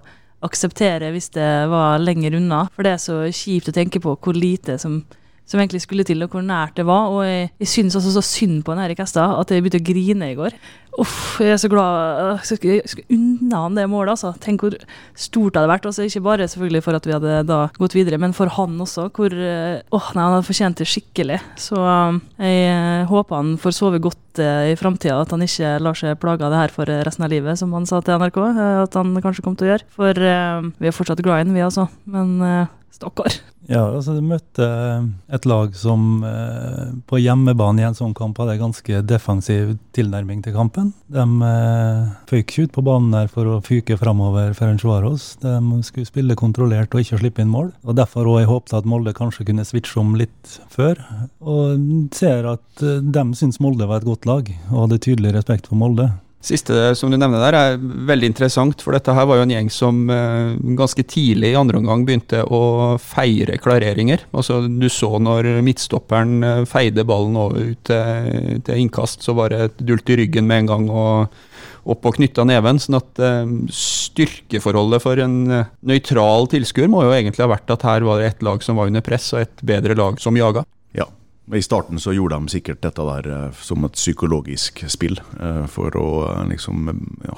akseptere 0.46 1.12
hvis 1.14 1.30
det 1.36 1.50
var 1.72 2.00
lenger 2.02 2.36
unna. 2.40 2.64
For 2.72 2.86
det 2.86 2.96
er 2.96 3.04
så 3.04 3.20
kjipt 3.28 3.70
å 3.72 3.76
tenke 3.76 4.02
på 4.04 4.16
hvor 4.16 4.36
lite 4.36 4.80
som 4.80 5.02
som 5.46 5.62
egentlig 5.62 5.84
skulle 5.84 6.06
til, 6.06 6.24
og 6.26 6.32
hvor 6.34 6.42
nært 6.44 6.76
det 6.78 6.86
var. 6.88 7.12
Og 7.14 7.22
jeg, 7.26 7.52
jeg 7.62 7.70
syns 7.70 7.96
altså 7.98 8.16
så 8.16 8.24
synd 8.26 8.64
på 8.66 8.74
Erik 8.74 9.00
Hestad 9.02 9.38
at 9.38 9.52
jeg 9.54 9.62
begynte 9.62 9.82
å 9.82 9.86
grine 9.86 10.32
i 10.32 10.36
går. 10.38 10.56
Uff, 10.96 11.36
jeg 11.44 11.52
er 11.52 11.58
så 11.60 11.68
glad 11.68 12.40
Jeg 12.48 12.56
skulle, 12.88 13.04
unna 13.12 13.58
han 13.66 13.74
det 13.76 13.84
målet, 13.92 14.14
altså. 14.14 14.32
Tenk 14.40 14.64
hvor 14.64 14.76
stort 15.12 15.52
det 15.52 15.60
hadde 15.60 15.72
vært. 15.74 15.88
Altså, 15.88 16.06
ikke 16.08 16.24
bare 16.24 16.48
selvfølgelig 16.48 16.82
for 16.86 16.98
at 16.98 17.06
vi 17.06 17.14
hadde 17.14 17.40
da 17.48 17.58
gått 17.76 17.96
videre, 17.96 18.18
men 18.22 18.34
for 18.36 18.50
han 18.56 18.78
også. 18.82 19.08
Hvor 19.16 19.32
eh, 19.32 19.82
Åh, 19.84 20.08
nei, 20.16 20.22
han 20.24 20.36
hadde 20.38 20.48
fortjent 20.48 20.80
det 20.80 20.88
skikkelig. 20.90 21.38
Så 21.60 21.78
eh, 21.78 22.48
jeg 22.48 23.10
håper 23.12 23.38
han 23.42 23.56
får 23.60 23.76
sove 23.76 24.00
godt 24.02 24.22
i 24.36 24.74
framtida, 24.76 25.22
at 25.22 25.30
han 25.32 25.40
ikke 25.46 25.76
lar 25.80 25.96
seg 25.96 26.18
plage 26.20 26.44
av 26.44 26.52
det 26.52 26.58
her 26.60 26.72
for 26.74 26.90
resten 27.08 27.24
av 27.24 27.30
livet, 27.32 27.56
som 27.56 27.72
han 27.72 27.86
sa 27.88 28.02
til 28.04 28.18
NRK 28.20 28.36
at 28.82 28.98
han 28.98 29.14
kanskje 29.24 29.44
kom 29.46 29.56
til 29.56 29.70
å 29.70 29.70
gjøre. 29.70 29.86
For 29.96 30.20
vi 30.76 30.90
er 30.90 30.96
fortsatt 30.96 31.24
glad 31.24 31.40
i 31.40 31.46
ham, 31.46 31.56
vi 31.56 31.64
altså. 31.64 31.86
Men 32.04 32.36
stakkar. 32.92 33.40
Ja, 33.66 33.82
altså 33.90 34.14
du 34.14 34.22
møtte 34.22 34.62
eh, 34.62 35.06
et 35.34 35.46
lag 35.48 35.72
som 35.78 36.22
eh, 36.26 36.92
på 37.10 37.18
hjemmebane 37.18 37.82
i 37.82 37.86
en 37.88 37.96
sånn 37.98 38.14
kamp 38.14 38.38
hadde 38.38 38.54
en 38.54 38.68
ganske 38.68 39.00
defensiv 39.10 39.72
tilnærming 39.96 40.44
til 40.44 40.54
kampen. 40.54 40.92
De 41.10 41.24
eh, 41.48 42.12
føyk 42.30 42.44
ikke 42.46 42.66
ut 42.66 42.76
på 42.76 42.84
banen 42.86 43.14
der 43.14 43.30
for 43.32 43.50
å 43.50 43.58
fyke 43.66 43.98
framover 43.98 44.54
Ferencvaros. 44.54 45.32
De 45.42 45.56
skulle 45.86 46.06
spille 46.06 46.38
kontrollert 46.38 46.94
og 46.94 47.02
ikke 47.02 47.18
slippe 47.22 47.42
inn 47.42 47.50
mål. 47.50 47.72
og 47.82 47.98
Derfor 47.98 48.30
òg 48.30 48.44
jeg 48.44 48.52
håpet 48.52 48.76
at 48.78 48.86
Molde 48.86 49.16
kanskje 49.16 49.48
kunne 49.48 49.66
switche 49.66 49.98
om 50.02 50.14
litt 50.18 50.58
før. 50.70 51.02
Og 51.42 52.06
ser 52.14 52.46
at 52.52 52.86
de 52.86 53.26
syns 53.34 53.58
Molde 53.62 53.90
var 53.90 54.02
et 54.02 54.08
godt 54.08 54.30
lag, 54.30 54.52
og 54.70 54.86
hadde 54.86 55.02
tydelig 55.02 55.34
respekt 55.34 55.66
for 55.70 55.80
Molde. 55.80 56.12
Siste 56.46 56.92
som 56.94 57.10
du 57.10 57.16
nevner 57.18 57.42
der 57.42 57.56
er 57.58 57.80
veldig 57.80 58.28
interessant, 58.30 58.82
for 58.84 58.94
dette 58.94 59.14
her 59.16 59.26
var 59.26 59.40
jo 59.40 59.46
en 59.48 59.54
gjeng 59.54 59.70
som 59.72 60.04
eh, 60.14 60.52
ganske 60.78 61.02
tidlig 61.10 61.50
i 61.50 61.58
andre 61.58 61.80
omgang 61.80 62.04
begynte 62.06 62.44
å 62.46 62.60
feire 63.02 63.58
klareringer. 63.62 64.22
Altså 64.30 64.60
Du 64.70 64.86
så 64.92 65.10
når 65.18 65.48
midtstopperen 65.66 66.46
eh, 66.46 66.62
feide 66.70 67.06
ballen 67.08 67.34
over 67.40 67.72
til, 67.88 68.62
til 68.62 68.84
innkast, 68.84 69.26
så 69.26 69.34
var 69.34 69.50
det 69.50 69.64
et 69.64 69.82
dult 69.90 70.14
i 70.14 70.20
ryggen 70.22 70.46
med 70.46 70.64
en 70.64 70.70
gang 70.70 70.86
og 70.86 71.42
opp 71.86 72.06
og 72.06 72.20
knytta 72.20 72.46
neven. 72.46 72.78
sånn 72.82 73.00
at 73.00 73.24
eh, 73.26 73.50
styrkeforholdet 73.74 75.02
for 75.02 75.18
en 75.26 75.36
nøytral 75.82 76.46
tilskuer 76.54 76.90
må 76.92 77.02
jo 77.08 77.16
egentlig 77.16 77.42
ha 77.42 77.50
vært 77.56 77.74
at 77.74 77.90
her 77.90 78.06
var 78.06 78.22
det 78.22 78.30
ett 78.30 78.46
lag 78.46 78.62
som 78.62 78.78
var 78.78 78.92
under 78.92 79.02
press, 79.02 79.32
og 79.34 79.42
et 79.42 79.66
bedre 79.66 79.98
lag 79.98 80.22
som 80.22 80.38
jaga. 80.38 80.62
I 81.54 81.62
starten 81.62 82.00
så 82.02 82.10
gjorde 82.10 82.40
de 82.40 82.50
sikkert 82.50 82.80
dette 82.82 83.04
der 83.06 83.26
eh, 83.30 83.58
som 83.62 83.84
et 83.86 83.94
psykologisk 83.94 84.80
spill, 84.90 85.14
eh, 85.38 85.62
for 85.70 85.94
å 85.94 86.06
eh, 86.26 86.40
liksom 86.50 86.88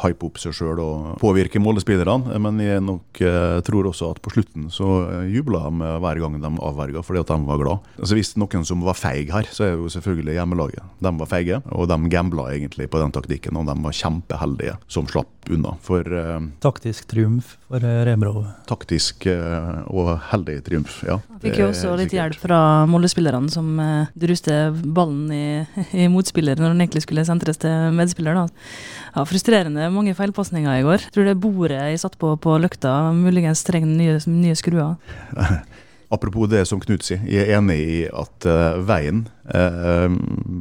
hype 0.00 0.24
opp 0.24 0.40
seg 0.40 0.54
sjøl 0.56 0.80
og 0.80 1.18
påvirke 1.20 1.60
målespillerne. 1.60 2.38
Men 2.40 2.62
jeg 2.62 2.80
nok 2.86 3.20
tror 3.66 3.90
også 3.90 4.12
at 4.14 4.22
på 4.24 4.32
slutten 4.32 4.68
så 4.72 4.88
jubla 5.28 5.66
de 5.66 5.90
hver 6.00 6.20
gang 6.22 6.38
de 6.40 6.50
avverga 6.64 7.02
fordi 7.04 7.20
at 7.20 7.32
de 7.34 7.48
var 7.48 7.60
glad. 7.60 7.90
Altså 7.98 8.16
Hvis 8.16 8.32
noen 8.40 8.64
som 8.68 8.84
var 8.86 8.96
feig 8.96 9.32
her, 9.34 9.48
så 9.52 9.66
er 9.66 9.74
jo 9.74 9.90
selvfølgelig 9.92 10.38
hjemmelaget. 10.38 10.94
De 11.04 11.12
var 11.20 11.28
feige, 11.28 11.60
og 11.68 11.90
de 11.90 12.12
gambla 12.12 12.48
egentlig 12.54 12.88
på 12.88 13.02
den 13.02 13.12
taktikken, 13.12 13.60
og 13.60 13.68
de 13.68 13.76
var 13.84 13.98
kjempeheldige 14.00 14.78
som 14.88 15.08
slapp 15.10 15.38
unna. 15.50 15.74
For 15.84 16.04
eh, 16.04 16.40
Taktisk 16.64 17.08
triumf 17.10 17.56
for 17.68 17.84
Rebro. 18.08 18.44
taktisk 18.68 19.26
eh, 19.28 19.80
og 19.92 20.14
heldig 20.30 20.58
triumf, 20.66 21.00
ja. 21.06 21.18
Fikk 21.42 21.60
jo 21.60 21.68
også 21.70 21.94
litt 22.00 22.14
hjelp 22.16 22.38
fra 22.40 22.60
Molde-spillerne 22.90 23.50
som 23.52 23.74
eh, 23.82 23.97
druste 24.18 24.58
ballen 24.74 25.32
i, 25.34 25.46
i 26.04 26.08
motspiller 26.12 26.58
når 26.60 26.74
den 26.74 26.84
egentlig 26.84 27.04
skulle 27.06 27.26
sentres 27.28 27.60
til 27.62 27.90
medspiller. 27.96 28.38
da. 28.38 28.46
Ja, 29.14 29.26
Frustrerende 29.28 29.90
mange 29.94 30.14
feilpasninger 30.18 30.78
i 30.78 30.86
går. 30.86 31.10
Tror 31.14 31.28
det 31.28 31.38
bordet 31.42 31.80
jeg 31.80 32.00
satt 32.04 32.18
på 32.20 32.36
på 32.38 32.56
løkta, 32.60 33.12
muligens 33.16 33.64
trenger 33.66 33.90
nye, 33.90 34.18
nye 34.30 34.56
skruer. 34.58 34.96
Apropos 36.10 36.48
det 36.48 36.62
som 36.64 36.80
Knut 36.80 37.04
sier, 37.04 37.20
jeg 37.28 37.44
er 37.44 37.58
enig 37.58 37.78
i 37.84 37.96
at 38.08 38.46
uh, 38.48 38.78
veien 38.80 39.26
uh, 39.52 40.08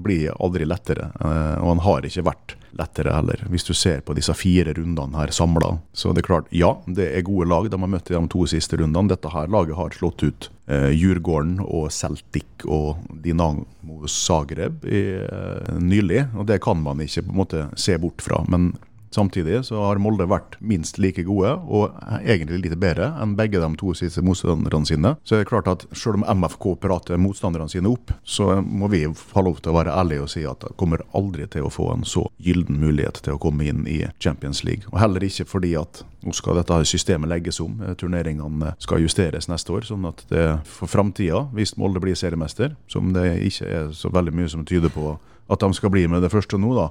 blir 0.03 0.33
aldri 0.35 0.67
lettere. 0.67 1.07
uh, 1.21 1.55
og 1.61 1.69
han 1.71 1.83
har 1.85 2.07
ikke 2.09 2.25
vært 2.27 2.57
lettere 2.77 3.13
heller. 3.15 3.43
Hvis 3.51 3.67
du 3.67 3.73
ser 3.77 4.03
på 4.05 4.15
disse 4.17 4.33
fire 4.37 4.73
rundene 4.77 5.19
her 5.19 5.33
samla, 5.35 5.77
så 5.93 6.13
det 6.13 6.23
er 6.23 6.29
klart, 6.29 6.51
ja, 6.55 6.73
det 6.87 7.09
er 7.13 7.25
gode 7.27 7.49
lag 7.49 7.69
de 7.71 7.79
har 7.81 7.91
møtt 7.91 8.11
i 8.11 8.15
de 8.15 8.23
to 8.31 8.45
siste 8.49 8.79
rundene. 8.79 9.11
Dette 9.11 9.31
her 9.33 9.49
laget 9.51 9.77
har 9.79 9.95
slått 9.95 10.25
ut 10.25 10.49
eh, 10.69 10.91
Djurgården 10.95 11.59
og 11.65 11.89
Celtic 11.95 12.65
og 12.65 13.03
Dinamo 13.23 14.07
Zagreb 14.11 14.85
i, 14.85 15.03
eh, 15.23 15.73
nylig, 15.81 16.27
og 16.37 16.47
det 16.49 16.61
kan 16.63 16.81
man 16.83 17.01
ikke 17.03 17.25
på 17.27 17.33
en 17.33 17.41
måte 17.43 17.67
se 17.79 17.97
bort 18.01 18.23
fra. 18.23 18.43
men 18.47 18.73
Samtidig 19.13 19.63
så 19.65 19.79
har 19.81 20.01
Molde 20.01 20.27
vært 20.29 20.57
minst 20.59 20.99
like 21.01 21.23
gode, 21.27 21.53
og 21.67 21.95
egentlig 22.19 22.65
litt 22.65 22.77
bedre 22.81 23.11
enn 23.21 23.35
begge 23.39 23.61
de 23.61 23.69
to 23.79 23.93
siste 23.97 24.23
motstanderne 24.25 24.87
sine. 24.87 25.13
Så 25.23 25.37
det 25.37 25.45
er 25.45 25.51
klart 25.51 25.69
at 25.71 25.85
selv 25.95 26.19
om 26.19 26.27
MFK 26.41 26.69
prater 26.83 27.21
motstanderne 27.21 27.71
sine 27.71 27.91
opp, 27.91 28.13
så 28.23 28.59
må 28.61 28.89
vi 28.91 29.05
ha 29.07 29.45
lov 29.45 29.61
til 29.61 29.73
å 29.73 29.77
være 29.79 29.95
ærlige 29.95 30.25
og 30.25 30.31
si 30.33 30.43
at 30.47 30.65
de 30.65 30.73
kommer 30.79 31.03
aldri 31.17 31.47
til 31.51 31.67
å 31.67 31.73
få 31.73 31.91
en 31.93 32.05
så 32.07 32.27
gyllen 32.43 32.79
mulighet 32.81 33.21
til 33.25 33.37
å 33.37 33.41
komme 33.41 33.67
inn 33.69 33.85
i 33.89 34.03
Champions 34.23 34.63
League. 34.67 34.87
Og 34.91 34.99
heller 35.01 35.23
ikke 35.23 35.47
fordi 35.47 35.73
at 35.79 36.03
nå 36.27 36.33
skal 36.35 36.59
dette 36.59 36.81
systemet 36.89 37.29
legges 37.31 37.61
om. 37.63 37.79
Turneringene 37.99 38.73
skal 38.83 39.03
justeres 39.03 39.47
neste 39.51 39.73
år, 39.73 39.87
sånn 39.87 40.07
at 40.09 40.25
det 40.31 40.45
for 40.67 40.91
framtida, 40.91 41.45
hvis 41.55 41.77
Molde 41.79 42.01
blir 42.03 42.17
seriemester, 42.17 42.75
som 42.91 43.13
det 43.15 43.29
ikke 43.47 43.71
er 43.71 43.91
så 43.95 44.11
veldig 44.13 44.35
mye 44.35 44.51
som 44.51 44.65
tyder 44.67 44.91
på 44.93 45.15
at 45.47 45.63
de 45.63 45.69
skal 45.77 45.93
bli 45.93 46.05
med 46.11 46.23
det 46.25 46.31
første 46.33 46.59
nå, 46.59 46.73
da, 46.77 46.89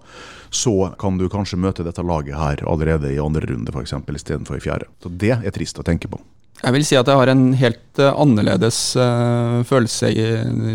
så 0.50 0.92
kan 1.00 1.20
du 1.20 1.28
kanskje 1.32 1.60
møte 1.60 1.86
dette 1.86 2.04
laget 2.06 2.38
her 2.38 2.64
allerede 2.68 3.12
i 3.12 3.20
andre 3.22 3.44
runde, 3.50 3.72
f.eks., 3.72 3.96
istedenfor 4.16 4.58
i 4.58 4.64
fjerde. 4.64 4.88
Så 5.02 5.12
det 5.12 5.36
er 5.36 5.54
trist 5.54 5.80
å 5.80 5.86
tenke 5.86 6.10
på. 6.12 6.20
Jeg 6.62 6.72
vil 6.72 6.86
si 6.88 6.96
at 6.96 7.08
jeg 7.08 7.20
har 7.20 7.30
en 7.30 7.50
helt 7.60 8.00
eh, 8.00 8.16
annerledes 8.16 8.78
uh, 8.96 9.60
følelse 9.68 10.08
i, 10.08 10.24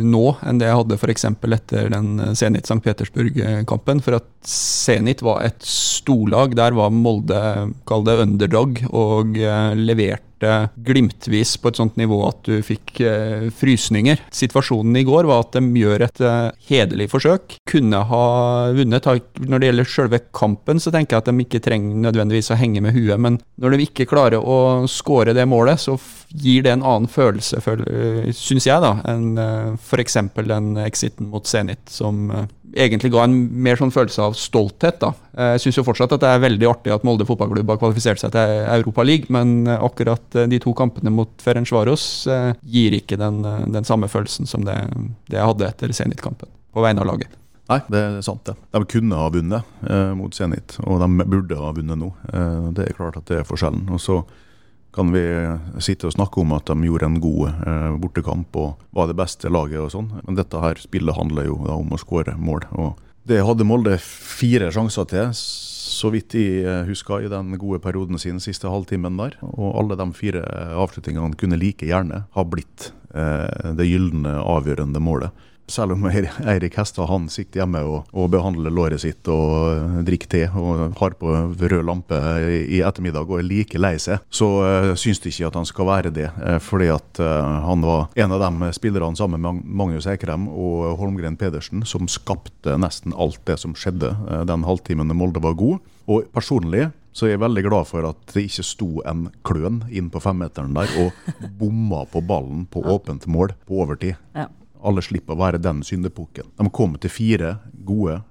nå 0.06 0.24
enn 0.46 0.62
det 0.62 0.70
jeg 0.70 0.78
hadde 0.78 0.98
f.eks. 1.00 1.26
etter 1.28 1.92
den 1.94 2.14
eh, 2.22 2.34
Zenit 2.38 2.70
St. 2.70 2.82
Petersburg-kampen. 2.86 4.04
For 4.06 4.20
at 4.20 4.30
Zenit 4.46 5.24
var 5.26 5.44
et 5.46 5.62
storlag. 5.66 6.56
Der 6.58 6.78
var 6.78 6.94
Molde, 6.94 7.72
kall 7.90 8.06
det 8.06 8.20
underdog, 8.28 8.84
og 8.92 9.40
uh, 9.42 9.74
leverte 9.78 10.22
glimtvis 10.82 11.54
på 11.62 11.70
et 11.70 11.78
sånt 11.78 12.00
nivå 12.02 12.18
at 12.26 12.40
du 12.48 12.64
fikk 12.66 13.02
uh, 13.06 13.50
frysninger. 13.54 14.22
Situasjonen 14.34 15.02
i 15.02 15.06
går 15.06 15.30
var 15.30 15.46
at 15.46 15.58
de 15.58 15.82
gjør 15.82 16.06
et 16.08 16.24
hederlig 16.70 17.10
forsøk. 17.12 17.58
Kunne 17.70 18.04
ha 18.10 18.24
vunnet. 18.78 19.10
Når 19.42 19.62
det 19.62 19.72
gjelder 19.72 19.94
selve 19.98 20.22
kampen, 20.34 20.82
så 20.82 20.94
tenker 20.94 21.18
jeg 21.18 21.26
at 21.26 21.30
de 21.34 21.46
ikke 21.46 21.62
trenger 21.66 22.02
nødvendigvis 22.06 22.54
å 22.54 22.60
henge 22.62 22.86
med 22.86 22.98
huet, 22.98 23.18
men 23.22 23.42
når 23.62 23.76
de 23.76 23.86
ikke 23.86 24.10
klarer 24.10 24.42
å 24.42 24.88
skåre 24.90 25.36
det 25.38 25.46
målet, 25.50 25.71
så 25.80 25.96
gir 26.32 26.64
det 26.64 26.72
en 26.74 26.84
annen 26.88 27.08
følelse, 27.12 27.60
syns 28.38 28.66
jeg, 28.68 28.82
da, 28.84 28.94
enn 29.12 29.38
uh, 29.38 29.74
f.eks. 29.76 30.18
den 30.48 30.78
exiten 30.86 31.28
mot 31.32 31.46
Zenit, 31.48 31.82
som 31.92 32.30
eh, 32.32 32.46
egentlig 32.86 33.12
ga 33.12 33.26
en 33.28 33.34
mer 33.64 33.76
sånn 33.76 33.92
følelse 33.92 34.24
av 34.24 34.38
stolthet. 34.40 35.02
da. 35.04 35.10
Eh, 35.36 35.50
Jeg 35.58 35.66
syns 35.66 35.78
jo 35.82 35.84
fortsatt 35.84 36.14
at 36.16 36.24
det 36.24 36.30
er 36.32 36.44
veldig 36.46 36.70
artig 36.70 36.94
at 36.96 37.04
Molde 37.04 37.28
fotballklubb 37.28 37.68
har 37.74 37.82
kvalifisert 37.82 38.22
seg 38.24 38.32
til 38.32 38.54
Europa 38.64 39.04
League, 39.04 39.28
men 39.30 39.68
eh, 39.68 39.84
akkurat 39.84 40.40
eh, 40.40 40.48
de 40.48 40.60
to 40.64 40.72
kampene 40.78 41.12
mot 41.12 41.32
Ferencvaros 41.44 42.06
eh, 42.32 42.54
gir 42.64 42.96
ikke 42.96 43.20
den, 43.20 43.44
eh, 43.44 43.66
den 43.76 43.84
samme 43.88 44.08
følelsen 44.12 44.48
som 44.48 44.64
det, 44.68 44.78
det 45.28 45.40
jeg 45.42 45.50
hadde 45.52 45.68
etter 45.68 45.92
Zenit-kampen, 46.00 46.48
på 46.72 46.84
vegne 46.88 47.04
av 47.04 47.12
laget. 47.12 47.36
Nei, 47.72 47.78
det 47.92 48.00
er 48.04 48.16
sant 48.26 48.42
det. 48.48 48.56
De 48.76 48.80
kunne 48.90 49.16
ha 49.20 49.28
vunnet 49.32 49.84
eh, 49.88 50.14
mot 50.18 50.32
Zenit, 50.36 50.74
og 50.84 51.04
de 51.04 51.28
burde 51.28 51.60
ha 51.60 51.70
vunnet 51.76 52.00
nå. 52.00 52.10
Eh, 52.32 52.72
det 52.76 52.88
er 52.90 52.98
klart 52.98 53.20
at 53.20 53.28
det 53.30 53.38
er 53.44 53.48
forskjellen. 53.48 53.86
Og 53.96 54.00
så 54.04 54.18
kan 54.92 55.14
vi 55.14 55.24
sitte 55.84 56.10
og 56.10 56.16
snakke 56.16 56.42
om 56.42 56.52
at 56.58 56.68
de 56.68 56.88
gjorde 56.88 57.08
en 57.08 57.22
god 57.24 57.48
eh, 57.52 57.94
bortekamp 58.02 58.58
og 58.60 58.82
var 58.96 59.08
det 59.08 59.18
beste 59.20 59.52
laget 59.52 59.80
og 59.86 59.94
sånn, 59.94 60.10
men 60.26 60.40
dette 60.40 60.60
her 60.60 60.82
spillet 60.82 61.16
handler 61.16 61.48
jo 61.48 61.62
da 61.64 61.78
om 61.80 61.96
å 61.96 62.02
skåre 62.02 62.36
mål. 62.40 62.68
og 62.72 63.00
det 63.28 63.44
hadde 63.46 63.68
Molde 63.70 64.00
fire 64.02 64.72
sjanser 64.74 65.06
til, 65.12 65.28
så 65.38 66.10
vidt 66.14 66.34
jeg 66.34 66.64
eh, 66.66 66.88
husker, 66.88 67.22
i 67.22 67.30
den 67.30 67.54
gode 67.62 67.82
perioden 67.84 68.18
sin 68.22 68.42
siste 68.42 68.70
halvtimen 68.72 69.20
der. 69.20 69.38
Og 69.46 69.76
alle 69.78 69.98
de 70.00 70.08
fire 70.18 70.42
avslutningene 70.82 71.38
kunne 71.38 71.60
like 71.62 71.86
gjerne 71.86 72.24
ha 72.34 72.46
blitt 72.48 72.90
eh, 73.14 73.74
det 73.78 73.86
gylne, 73.86 74.40
avgjørende 74.42 75.04
målet. 75.04 75.46
Selv 75.72 75.96
om 75.96 76.04
Eir- 76.10 76.28
Eirik 76.52 76.76
Hestad 76.76 77.08
han 77.08 77.30
sitter 77.32 77.62
hjemme 77.62 77.80
og, 77.88 78.10
og 78.12 78.28
behandler 78.34 78.74
låret 78.74 79.00
sitt 79.04 79.28
og 79.32 79.54
eh, 79.72 80.02
drikker 80.08 80.32
te 80.32 80.42
og 80.60 80.98
har 81.00 81.16
på 81.20 81.32
rød 81.32 81.86
lampe 81.88 82.18
i, 82.44 82.82
ettermiddag 82.84 83.30
og 83.30 83.40
er 83.40 83.48
like 83.48 83.80
lei 83.80 83.94
seg, 84.02 84.20
så 84.34 84.50
uh, 84.60 84.92
syns 85.00 85.22
de 85.24 85.32
ikke 85.32 85.48
at 85.48 85.60
han 85.60 85.68
skal 85.70 85.88
være 85.88 86.12
det. 86.12 86.28
eh, 86.44 86.60
fordi 86.64 86.90
at 86.92 87.22
uh, 87.24 87.62
han 87.70 87.86
var 87.88 88.10
en 88.20 88.36
av 88.36 88.44
de 88.44 88.72
spillerne 88.76 89.16
sammen 89.16 89.42
med 89.44 89.64
Magnus 89.64 90.10
Eikrem 90.12 90.50
og 90.52 90.98
Holmgren 91.00 91.40
Pedersen 91.40 91.86
som 91.88 92.10
skapte 92.12 92.76
nesten 92.82 93.16
alt 93.16 93.40
det 93.48 93.60
som 93.62 93.76
skjedde 93.78 94.12
uh, 94.28 94.42
den 94.50 94.68
halvtimen 94.68 95.16
Molde 95.16 95.44
var 95.44 95.56
god. 95.56 95.80
Og 96.12 96.28
personlig 96.36 96.90
så 97.16 97.28
er 97.28 97.36
jeg 97.36 97.44
veldig 97.44 97.64
glad 97.68 97.88
for 97.90 98.08
at 98.08 98.34
det 98.36 98.48
ikke 98.48 98.64
sto 98.66 98.90
en 99.08 99.30
kløn 99.48 99.82
inn 99.92 100.08
på 100.12 100.20
femmeteren 100.24 100.76
der 100.76 100.92
og 101.00 101.46
bomma 101.60 102.06
på 102.12 102.24
ballen 102.24 102.66
på 102.72 102.84
åpent 102.88 103.28
mål 103.32 103.56
på 103.68 103.84
overtid. 103.84 104.20
Ja. 104.36 104.48
Alle 104.82 105.04
slipper 105.06 105.36
å 105.36 105.42
være 105.44 105.62
den 105.62 105.84
syndepukken. 105.86 106.50
De 106.58 106.70
kom 106.74 106.98
til 106.98 107.14
fire 107.14 107.56
gode 107.86 108.22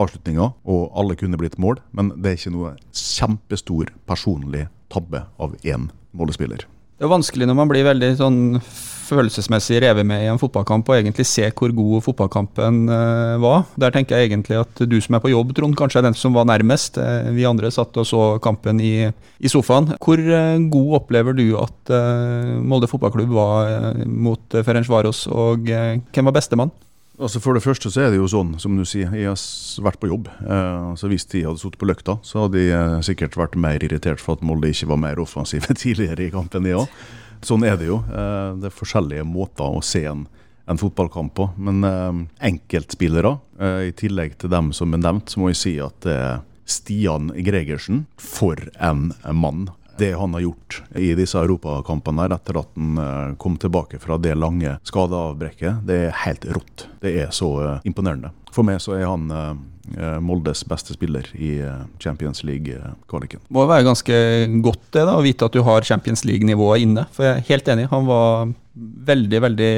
avslutninger, 0.00 0.52
og 0.66 0.96
alle 0.98 1.16
kunne 1.18 1.38
blitt 1.40 1.58
mål, 1.62 1.80
men 1.94 2.12
det 2.18 2.30
er 2.30 2.38
ikke 2.38 2.54
noe 2.54 2.74
kjempestor 2.92 3.92
personlig 4.08 4.66
tabbe 4.92 5.24
av 5.40 5.54
én 5.62 5.88
målespiller. 6.14 6.66
Det 6.94 7.02
er 7.02 7.10
vanskelig 7.10 7.46
når 7.50 7.56
man 7.58 7.70
blir 7.70 7.86
veldig 7.88 8.10
sånn 8.20 8.42
følelsesmessig 9.04 9.80
revet 9.82 10.06
med 10.06 10.22
i 10.24 10.28
en 10.30 10.38
fotballkamp, 10.40 10.88
og 10.88 10.96
egentlig 10.96 11.26
se 11.28 11.48
hvor 11.50 11.72
god 11.74 12.04
fotballkampen 12.06 12.84
uh, 12.88 13.34
var. 13.42 13.66
Der 13.80 13.92
tenker 13.94 14.16
jeg 14.16 14.30
egentlig 14.30 14.60
at 14.62 14.84
du 14.88 14.94
som 15.02 15.18
er 15.18 15.24
på 15.24 15.32
jobb, 15.32 15.52
Trond, 15.56 15.76
kanskje 15.78 16.00
er 16.00 16.06
den 16.06 16.16
som 16.18 16.36
var 16.36 16.46
nærmest. 16.48 16.96
Eh, 17.02 17.32
vi 17.34 17.48
andre 17.48 17.72
satt 17.74 17.98
og 18.00 18.06
så 18.08 18.22
kampen 18.44 18.80
i, 18.80 18.94
i 19.10 19.50
sofaen. 19.50 19.90
Hvor 19.98 20.22
uh, 20.22 20.56
god 20.72 20.96
opplever 21.00 21.36
du 21.36 21.46
at 21.60 21.92
uh, 21.92 22.54
Molde 22.62 22.88
fotballklubb 22.90 23.34
var 23.34 24.00
mot 24.06 24.40
Ferenc 24.54 24.70
Ferencvaros, 24.84 25.26
og 25.30 25.68
hvem 25.68 26.30
var 26.30 26.38
bestemann? 26.38 26.72
Altså 27.14 27.38
For 27.38 27.54
det 27.54 27.62
første 27.62 27.90
så 27.94 28.04
er 28.04 28.08
det 28.10 28.18
jo 28.18 28.26
sånn, 28.30 28.56
som 28.58 28.74
du 28.74 28.82
sier, 28.88 29.12
jeg 29.14 29.28
har 29.30 29.84
vært 29.86 30.00
på 30.02 30.10
jobb. 30.10 30.30
Eh, 30.42 30.86
så 30.98 31.10
Hvis 31.10 31.28
de 31.30 31.44
hadde 31.46 31.60
sittet 31.62 31.78
på 31.78 31.86
løkta, 31.86 32.16
så 32.26 32.44
hadde 32.44 32.58
de 32.58 32.72
eh, 32.74 33.02
sikkert 33.06 33.38
vært 33.38 33.54
mer 33.60 33.84
irritert 33.86 34.22
for 34.22 34.34
at 34.34 34.42
Molde 34.42 34.72
ikke 34.72 34.90
var 34.90 34.98
mer 34.98 35.22
offensive 35.22 35.76
tidligere 35.82 36.26
i 36.26 36.32
kampen, 36.34 36.66
de. 36.66 36.74
Sånn 37.44 37.66
er 37.66 37.78
det 37.78 37.86
jo. 37.92 38.00
Eh, 38.08 38.48
det 38.58 38.70
er 38.70 38.74
forskjellige 38.74 39.26
måter 39.28 39.78
å 39.78 39.84
se 39.84 40.02
en, 40.10 40.24
en 40.66 40.80
fotballkamp 40.80 41.36
på. 41.38 41.48
Men 41.54 41.86
eh, 41.86 42.24
enkeltspillere, 42.50 43.36
eh, 43.62 43.80
i 43.92 43.94
tillegg 43.94 44.34
til 44.42 44.50
dem 44.50 44.72
som 44.74 44.96
er 44.96 45.04
nevnt, 45.04 45.30
så 45.30 45.42
må 45.42 45.52
jeg 45.52 45.60
si 45.60 45.76
at 45.84 46.00
det 46.06 46.18
er 46.18 46.42
Stian 46.66 47.28
Gregersen, 47.44 48.06
for 48.18 48.58
en 48.82 49.10
mann. 49.36 49.68
Det 49.98 50.12
han 50.18 50.34
har 50.34 50.44
gjort 50.44 50.80
i 50.98 51.12
disse 51.18 51.38
europakampene 51.38 52.26
etter 52.34 52.58
at 52.60 52.72
han 52.74 52.98
eh, 52.98 53.36
kom 53.40 53.58
tilbake 53.60 54.00
fra 54.02 54.18
det 54.18 54.34
lange 54.38 54.76
skadeavbrekket, 54.88 55.84
det 55.86 56.00
er 56.08 56.18
helt 56.24 56.48
rått. 56.56 56.88
Det 57.04 57.14
er 57.22 57.30
så 57.34 57.50
eh, 57.62 57.86
imponerende. 57.88 58.32
For 58.54 58.66
meg 58.66 58.82
så 58.82 58.96
er 58.98 59.06
han 59.08 59.30
eh, 59.34 60.18
Moldes 60.24 60.64
beste 60.66 60.96
spiller 60.96 61.26
i 61.36 61.58
Champions 62.00 62.40
League-kvaliken. 62.48 63.42
Må 63.52 63.66
være 63.68 63.84
ganske 63.84 64.18
godt 64.64 64.86
det 64.96 65.02
da, 65.04 65.18
å 65.18 65.24
vite 65.24 65.44
at 65.44 65.54
du 65.54 65.60
har 65.66 65.84
Champions 65.84 66.24
League-nivået 66.24 66.86
inne. 66.86 67.04
For 67.12 67.26
jeg 67.26 67.36
er 67.36 67.48
helt 67.50 67.68
enig, 67.74 67.90
han 67.92 68.08
var 68.08 68.54
veldig, 68.74 69.40
veldig 69.44 69.72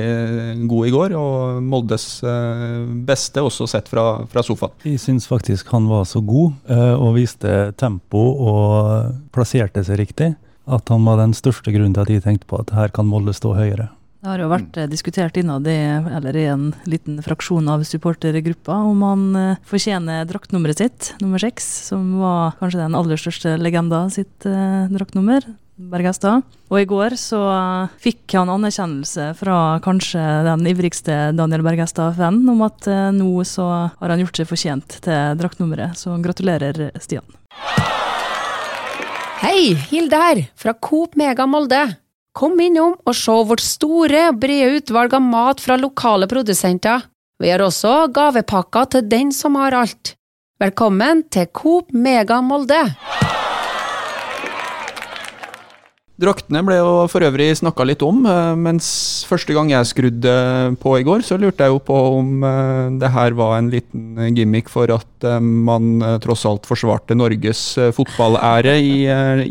god 0.70 0.88
i 0.88 0.92
går, 0.94 1.14
og 1.20 1.60
Moldes 1.64 2.06
eh, 2.24 2.86
beste 3.08 3.44
også 3.44 3.68
sett 3.70 3.90
fra, 3.92 4.24
fra 4.30 4.44
sofaen. 4.46 4.74
Jeg 4.88 5.02
syns 5.02 5.28
faktisk 5.28 5.68
han 5.74 5.88
var 5.90 6.06
så 6.08 6.22
god 6.24 6.72
eh, 6.72 6.94
og 6.94 7.16
viste 7.18 7.56
tempo 7.80 8.22
og 8.50 9.12
plasserte 9.36 9.84
seg 9.86 10.00
riktig, 10.00 10.32
at 10.66 10.90
han 10.90 11.04
var 11.06 11.20
den 11.20 11.36
største 11.36 11.74
grunnen 11.74 11.94
til 11.94 12.06
at 12.06 12.14
jeg 12.14 12.24
tenkte 12.24 12.48
på 12.50 12.62
at 12.62 12.72
her 12.74 12.94
kan 12.94 13.08
Molde 13.08 13.36
stå 13.36 13.54
høyere. 13.58 13.90
Det 14.26 14.32
har 14.32 14.40
jo 14.42 14.48
vært 14.50 14.78
eh, 14.80 14.88
diskutert 14.90 15.36
innad 15.38 15.68
i, 15.70 15.76
eller 16.16 16.34
i 16.34 16.48
en 16.50 16.64
liten 16.90 17.20
fraksjon 17.22 17.68
av 17.70 17.84
supportergruppa 17.86 18.80
om 18.88 19.04
han 19.06 19.26
eh, 19.38 19.60
fortjener 19.70 20.24
draktnummeret 20.26 20.80
sitt, 20.82 21.12
nummer 21.20 21.38
seks, 21.38 21.68
som 21.92 22.16
var 22.18 22.56
kanskje 22.58 22.80
den 22.80 22.96
aller 22.98 23.20
største 23.20 23.54
legenda 23.60 24.06
sitt 24.10 24.48
eh, 24.48 24.88
draktnummer. 24.90 25.46
Bergestad. 25.76 26.44
Og 26.72 26.80
i 26.80 26.86
går 26.88 27.14
så 27.20 27.40
fikk 28.00 28.32
han 28.38 28.50
anerkjennelse 28.50 29.28
fra 29.38 29.78
kanskje 29.84 30.22
den 30.46 30.64
ivrigste 30.70 31.16
Daniel 31.36 31.64
Bergestad-fanen 31.66 32.48
om 32.48 32.64
at 32.64 32.88
eh, 32.90 33.10
nå 33.14 33.44
så 33.44 33.66
har 33.92 34.12
han 34.14 34.22
gjort 34.24 34.40
seg 34.40 34.48
fortjent 34.48 34.96
til 35.04 35.36
draktnummeret. 35.40 35.98
Så 36.00 36.16
gratulerer, 36.24 36.88
Stian. 37.02 37.26
Hei, 39.44 39.76
Hilde 39.92 40.18
her, 40.20 40.42
fra 40.56 40.72
Coop 40.80 41.14
Mega 41.20 41.44
Molde. 41.46 41.84
Kom 42.36 42.56
innom 42.60 42.96
og 43.04 43.16
se 43.16 43.36
vårt 43.48 43.64
store 43.64 44.30
brede 44.36 44.80
utvalg 44.80 45.14
av 45.16 45.24
mat 45.24 45.62
fra 45.62 45.78
lokale 45.80 46.28
produsenter. 46.28 47.04
Vi 47.40 47.52
har 47.52 47.60
også 47.64 48.08
gavepakker 48.16 48.92
til 48.96 49.08
den 49.12 49.32
som 49.32 49.60
har 49.60 49.76
alt. 49.76 50.16
Velkommen 50.60 51.26
til 51.28 51.48
Coop 51.52 51.92
Mega 51.92 52.40
Molde. 52.40 52.80
Draktene 56.16 56.62
ble 56.64 56.78
jo 56.78 56.92
for 57.12 57.24
øvrig 57.26 57.50
snakka 57.58 57.84
litt 57.84 58.00
om, 58.04 58.22
eh, 58.24 58.54
mens 58.56 58.86
første 59.28 59.52
gang 59.52 59.68
jeg 59.68 59.88
skrudde 59.90 60.32
på 60.80 60.94
i 60.96 61.04
går, 61.04 61.20
så 61.20 61.36
lurte 61.36 61.66
jeg 61.66 61.74
jo 61.74 61.82
på 61.84 61.96
om 62.16 62.40
eh, 62.40 62.88
det 63.02 63.10
her 63.12 63.36
var 63.36 63.58
en 63.58 63.68
liten 63.68 64.32
gimmick 64.32 64.70
for 64.72 64.88
at 64.94 65.26
eh, 65.28 65.36
man 65.44 66.00
tross 66.24 66.46
alt 66.48 66.64
forsvarte 66.64 67.12
Norges 67.12 67.60
fotballære 67.92 68.78
i, 68.80 68.96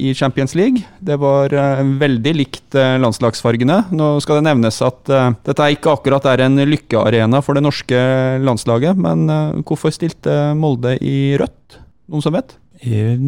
i 0.10 0.15
Champions 0.17 0.57
League. 0.57 0.81
Det 0.98 1.19
var 1.22 1.53
veldig 1.53 2.34
likt 2.34 2.74
landslagsfargene. 2.74 3.84
Nå 3.93 4.10
skal 4.25 4.41
det 4.41 4.48
nevnes 4.50 4.81
at 4.86 5.05
dette 5.45 5.72
ikke 5.75 5.93
akkurat 5.93 6.25
er 6.34 6.48
en 6.48 6.65
lykkearena 6.65 7.45
for 7.45 7.57
det 7.57 7.65
norske 7.65 8.01
landslaget, 8.41 8.98
men 8.98 9.29
hvorfor 9.62 9.93
stilte 9.93 10.55
Molde 10.57 10.98
i 10.98 11.36
rødt? 11.38 11.81
Noen 12.10 12.25
som 12.25 12.34
vet? 12.34 12.57
Jeg 12.84 13.20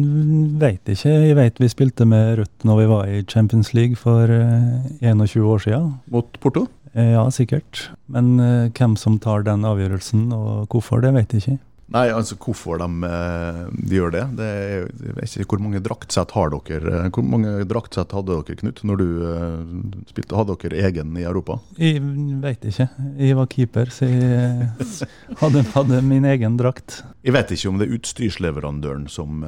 veit 0.60 0.90
ikke. 0.92 1.12
Jeg 1.28 1.36
veit 1.38 1.60
vi 1.62 1.68
spilte 1.72 2.04
med 2.08 2.38
rødt 2.42 2.66
når 2.68 2.80
vi 2.82 2.88
var 2.90 3.08
i 3.08 3.22
Champions 3.30 3.72
League 3.74 3.96
for 3.96 4.28
eh, 4.28 4.88
21 5.00 5.46
år 5.48 5.62
siden. 5.64 5.94
Mot 6.12 6.40
Porto? 6.42 6.66
Eh, 6.94 7.12
Ja, 7.14 7.24
sikkert. 7.30 7.90
Men 8.08 8.38
eh, 8.40 8.68
hvem 8.76 8.96
som 9.00 9.18
tar 9.18 9.42
den 9.46 9.64
avgjørelsen 9.64 10.32
og 10.36 10.68
hvorfor, 10.68 11.00
det 11.00 11.14
vet 11.16 11.32
jeg 11.32 11.42
ikke. 11.46 11.58
Nei, 11.88 12.10
altså 12.12 12.36
hvorfor 12.36 12.76
de, 12.82 12.86
eh, 13.08 13.60
de 13.72 13.96
gjør 13.96 14.12
det, 14.12 14.24
det 14.36 14.46
er, 14.46 14.82
jeg 15.06 15.14
vet 15.16 15.36
ikke 15.40 15.54
hvor 15.54 15.62
mange 15.64 15.80
draktsett 15.80 16.34
har 16.36 16.50
dere 16.52 16.90
eh, 16.98 17.06
Hvor 17.14 17.24
mange 17.24 17.52
draktsett 17.70 18.12
hadde 18.12 18.36
dere, 18.36 18.56
Knut, 18.60 18.82
når 18.84 19.00
du 19.00 19.06
eh, 19.24 19.54
spilte? 20.10 20.36
Hadde 20.36 20.56
dere 20.60 20.82
egen 20.90 21.16
i 21.16 21.24
Europa? 21.24 21.56
Jeg 21.80 22.02
vet 22.42 22.66
ikke. 22.68 22.88
Jeg 23.16 23.38
var 23.38 23.48
keeper, 23.54 23.92
så 23.94 24.08
jeg 24.10 24.68
hadde, 25.40 25.64
hadde 25.72 26.02
min 26.04 26.28
egen 26.28 26.60
drakt. 26.60 27.00
Jeg 27.24 27.36
vet 27.38 27.56
ikke 27.56 27.72
om 27.72 27.80
det 27.80 27.88
er 27.88 27.96
utstyrsleverandøren 27.96 29.08
som 29.12 29.40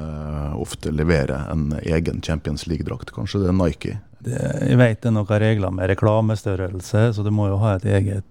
ofte 0.57 0.91
leverer 0.93 1.45
en 1.51 1.69
egen 1.81 2.25
Champions 2.25 2.65
League-drakt. 2.69 3.13
Kanskje 3.13 3.43
det 3.43 3.51
er 3.51 3.57
Nike? 3.57 3.95
Det, 4.21 4.41
jeg 4.65 4.77
vet 4.81 5.01
det 5.01 5.09
er 5.09 5.15
noen 5.15 5.41
regler 5.45 5.73
med 5.73 5.93
reklamestørrelse, 5.93 7.07
så 7.15 7.25
du 7.25 7.31
må 7.33 7.51
jo 7.51 7.61
ha 7.61 7.77
et 7.77 7.87
eget 7.89 8.25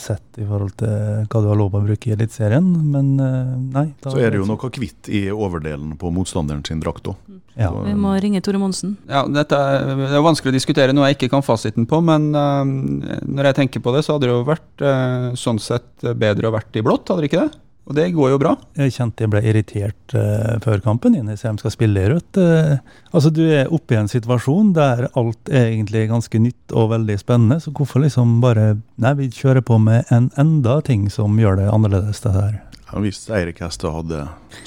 sett 0.00 0.38
i 0.38 0.44
forhold 0.44 0.74
til 0.80 1.24
hva 1.30 1.40
du 1.42 1.48
har 1.48 1.56
lov 1.58 1.74
å 1.78 1.80
bruke 1.84 2.10
i 2.10 2.14
Eliteserien, 2.14 2.66
men 2.92 3.14
eh, 3.20 3.54
nei. 3.74 3.86
da- 4.02 4.10
Så 4.12 4.18
er 4.20 4.30
det 4.34 4.40
jo 4.42 4.46
noe 4.48 4.70
hvitt 4.70 5.08
i 5.08 5.26
overdelen 5.32 5.96
på 5.98 6.10
motstanderen 6.12 6.64
sin 6.66 6.80
drakt 6.80 7.08
òg. 7.08 7.16
Ja. 7.56 7.70
Vi 7.70 7.94
må 7.94 8.12
ringe 8.20 8.40
Tore 8.42 8.58
Monsen. 8.58 8.96
Ja, 9.08 9.22
dette 9.30 9.54
er, 9.54 9.84
det 9.96 10.10
er 10.10 10.24
vanskelig 10.26 10.50
å 10.50 10.58
diskutere 10.58 10.92
noe 10.92 11.06
jeg 11.12 11.16
ikke 11.18 11.30
kan 11.36 11.44
fasiten 11.46 11.86
på, 11.86 12.00
men 12.02 12.32
uh, 12.34 12.64
når 12.66 13.50
jeg 13.52 13.58
tenker 13.62 13.80
på 13.84 13.94
det, 13.94 14.04
så 14.04 14.16
hadde 14.16 14.26
det 14.26 14.34
jo 14.34 14.44
vært 14.48 14.82
uh, 14.82 15.28
sånn 15.38 15.60
sett 15.62 16.02
bedre 16.18 16.50
å 16.50 16.54
vært 16.54 16.74
i 16.76 16.82
blått, 16.82 17.08
hadde 17.08 17.22
det 17.22 17.30
ikke 17.30 17.44
det? 17.46 17.60
Og 17.84 17.96
det 17.98 18.06
går 18.16 18.30
jo 18.32 18.40
bra. 18.40 18.54
Jeg 18.80 18.94
kjente 18.94 19.26
jeg 19.26 19.30
ble 19.34 19.42
irritert 19.44 20.14
uh, 20.16 20.56
før 20.64 20.80
kampen 20.84 21.16
din, 21.16 21.28
jeg 21.28 21.40
ser 21.40 21.52
de 21.52 21.60
skal 21.60 21.74
spille 21.74 22.00
i 22.00 22.10
rødt. 22.14 22.40
Uh, 22.40 22.78
altså 23.12 23.32
Du 23.34 23.42
er 23.44 23.72
oppe 23.72 23.96
i 23.96 23.98
en 24.00 24.08
situasjon 24.08 24.72
der 24.76 25.08
alt 25.12 25.52
er 25.52 25.68
egentlig 25.74 26.06
ganske 26.08 26.40
nytt 26.40 26.72
og 26.72 26.94
veldig 26.94 27.18
spennende, 27.20 27.60
så 27.60 27.74
hvorfor 27.76 28.04
liksom 28.04 28.38
bare 28.44 28.78
Nei, 29.04 29.12
vi 29.18 29.28
kjører 29.34 29.64
på 29.66 29.76
med 29.82 30.08
en 30.14 30.30
enda 30.40 30.78
ting 30.86 31.10
som 31.12 31.36
gjør 31.40 31.58
det 31.60 31.68
annerledes, 31.68 32.22
det 32.24 32.32
her. 32.32 32.54
Ja, 32.94 33.00
hvis 33.02 33.24
Eirik 33.26 33.58
Hestad 33.58 33.90
hadde 33.90 34.20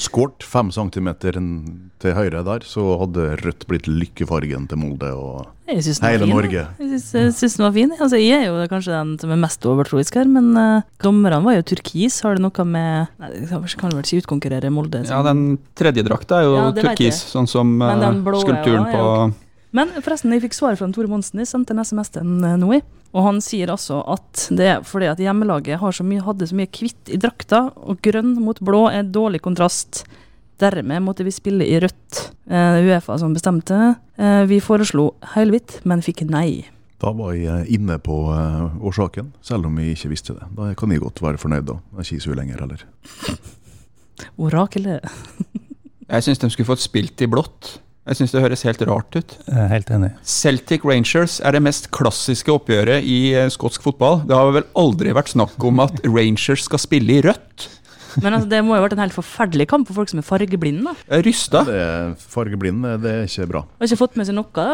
skåret 0.04 0.44
fem 0.44 0.68
centimeter 0.76 1.38
til 2.04 2.16
høyre 2.18 2.42
der, 2.44 2.66
så 2.68 2.84
hadde 3.00 3.38
rødt 3.40 3.64
blitt 3.70 3.88
lykkefargen 3.88 4.66
til 4.68 4.82
Molde 4.82 5.14
og 5.16 5.46
hele 5.68 6.26
fin, 6.26 6.34
Norge. 6.34 6.58
jeg. 6.60 6.90
Syns, 6.92 7.08
jeg 7.16 7.32
syns 7.38 7.56
den 7.56 7.66
var 7.66 7.74
fin. 7.78 7.94
Altså, 7.96 8.20
jeg 8.20 8.44
er 8.44 8.52
jo 8.52 8.68
kanskje 8.68 8.98
den 8.98 9.16
som 9.24 9.32
er 9.32 9.40
mest 9.40 9.70
overtroisk 9.72 10.20
her, 10.20 10.28
men 10.28 10.52
uh, 10.60 10.84
dommerne 11.04 11.40
var 11.46 11.56
jo 11.56 11.66
turkis. 11.72 12.20
Har 12.26 12.36
det 12.36 12.44
noe 12.44 12.68
med 12.68 13.16
Nei, 13.16 13.32
det 13.32 13.48
kan 13.48 13.64
kan 13.80 13.96
vel 13.96 14.04
ikke 14.04 14.26
utkonkurrere 14.26 14.76
Molde? 14.76 15.06
Ja, 15.08 15.24
den 15.24 15.62
tredje 15.80 16.04
drakta 16.08 16.42
er 16.42 16.50
jo 16.50 16.56
Ja, 16.60 16.70
turkis, 16.76 17.24
sånn 17.32 17.48
som 17.48 17.78
eh, 17.80 17.96
er 17.96 18.40
skulpturen 18.44 18.92
på 18.92 19.04
Men 19.76 19.92
forresten, 20.00 20.32
jeg 20.32 20.46
fikk 20.46 20.56
svar 20.56 20.78
fra 20.80 20.88
Tore 20.96 21.10
Monsen. 21.12 21.42
Jeg 21.42 21.50
sendte 21.50 21.76
en 21.76 21.84
SMS 21.84 22.14
til 22.16 22.46
eh, 22.46 22.56
nå 22.60 22.70
i. 22.78 22.82
Og 23.16 23.26
han 23.26 23.42
sier 23.44 23.72
altså 23.72 24.02
at 24.14 24.48
det 24.54 24.68
er 24.72 24.86
fordi 24.86 25.10
at 25.12 25.22
hjemmelaget 25.22 25.80
har 25.82 25.96
så 25.96 26.06
mye, 26.06 26.24
hadde 26.24 26.48
så 26.50 26.58
mye 26.58 26.70
hvitt 26.72 27.12
i 27.12 27.20
drakta, 27.20 27.68
og 27.76 28.02
grønn 28.04 28.36
mot 28.44 28.60
blå 28.64 28.88
er 28.92 29.08
dårlig 29.08 29.42
kontrast. 29.46 30.04
Dermed 30.62 31.04
måtte 31.06 31.26
vi 31.26 31.34
spille 31.34 31.68
i 31.68 31.78
rødt. 31.82 32.24
Eh, 32.50 32.80
Uefa 32.88 33.18
som 33.22 33.36
bestemte. 33.36 33.96
Eh, 34.18 34.44
vi 34.50 34.62
foreslo 34.64 35.12
helhvitt, 35.36 35.80
men 35.86 36.04
fikk 36.06 36.26
nei. 36.32 36.66
Da 36.98 37.12
var 37.14 37.36
jeg 37.38 37.68
inne 37.78 38.00
på 38.02 38.16
eh, 38.34 38.78
årsaken, 38.90 39.32
selv 39.46 39.70
om 39.70 39.76
jeg 39.78 39.94
ikke 39.94 40.14
visste 40.16 40.34
det. 40.38 40.48
Da 40.58 40.72
kan 40.78 40.94
jeg 40.94 41.04
godt 41.04 41.22
være 41.22 41.42
fornøyd, 41.42 41.68
da. 41.70 41.78
Jeg 41.94 42.02
er 42.02 42.10
ikke 42.16 42.26
sur 42.26 42.40
lenger 42.40 42.64
heller. 42.64 42.86
Orakelet. 44.48 45.06
Jeg 46.08 46.26
syns 46.26 46.42
de 46.42 46.50
skulle 46.50 46.72
fått 46.72 46.82
spilt 46.82 47.22
i 47.22 47.30
blått. 47.30 47.76
Jeg 48.08 48.22
syns 48.22 48.34
det 48.34 48.44
høres 48.44 48.64
helt 48.64 48.84
rart 48.88 49.18
ut. 49.20 49.34
Helt 49.52 49.90
enig. 49.92 50.14
Celtic 50.24 50.86
Rangers 50.88 51.42
er 51.44 51.58
det 51.58 51.64
mest 51.66 51.90
klassiske 51.96 52.54
oppgjøret 52.54 53.04
i 53.04 53.34
eh, 53.36 53.50
skotsk 53.52 53.84
fotball. 53.84 54.22
Det 54.30 54.38
har 54.38 54.54
vel 54.56 54.68
aldri 54.80 55.12
vært 55.16 55.34
snakk 55.34 55.60
om 55.68 55.84
at 55.84 56.00
Rangers 56.08 56.64
skal 56.70 56.80
spille 56.80 57.18
i 57.18 57.24
rødt. 57.26 57.68
Men 58.24 58.34
altså, 58.34 58.50
det 58.52 58.64
må 58.66 58.76
jo 58.76 58.82
ha 58.82 58.88
vært 58.88 58.98
en 58.98 59.04
helt 59.06 59.16
forferdelig 59.16 59.68
kamp 59.72 59.88
for 59.90 60.02
folk 60.02 60.12
som 60.12 60.22
er 60.22 60.28
fargeblinde. 60.28 60.84
da. 60.90 61.16
Jeg 61.18 61.28
rysta. 61.30 61.64
Det 61.68 61.80
er 61.84 62.12
fargeblind, 62.36 62.86
det 63.04 63.14
er 63.14 63.30
ikke 63.30 63.50
bra. 63.54 63.64
Har 63.78 63.90
ikke 63.90 64.02
fått 64.04 64.20
med 64.20 64.30
seg 64.30 64.38
noe 64.38 64.52
da. 64.54 64.68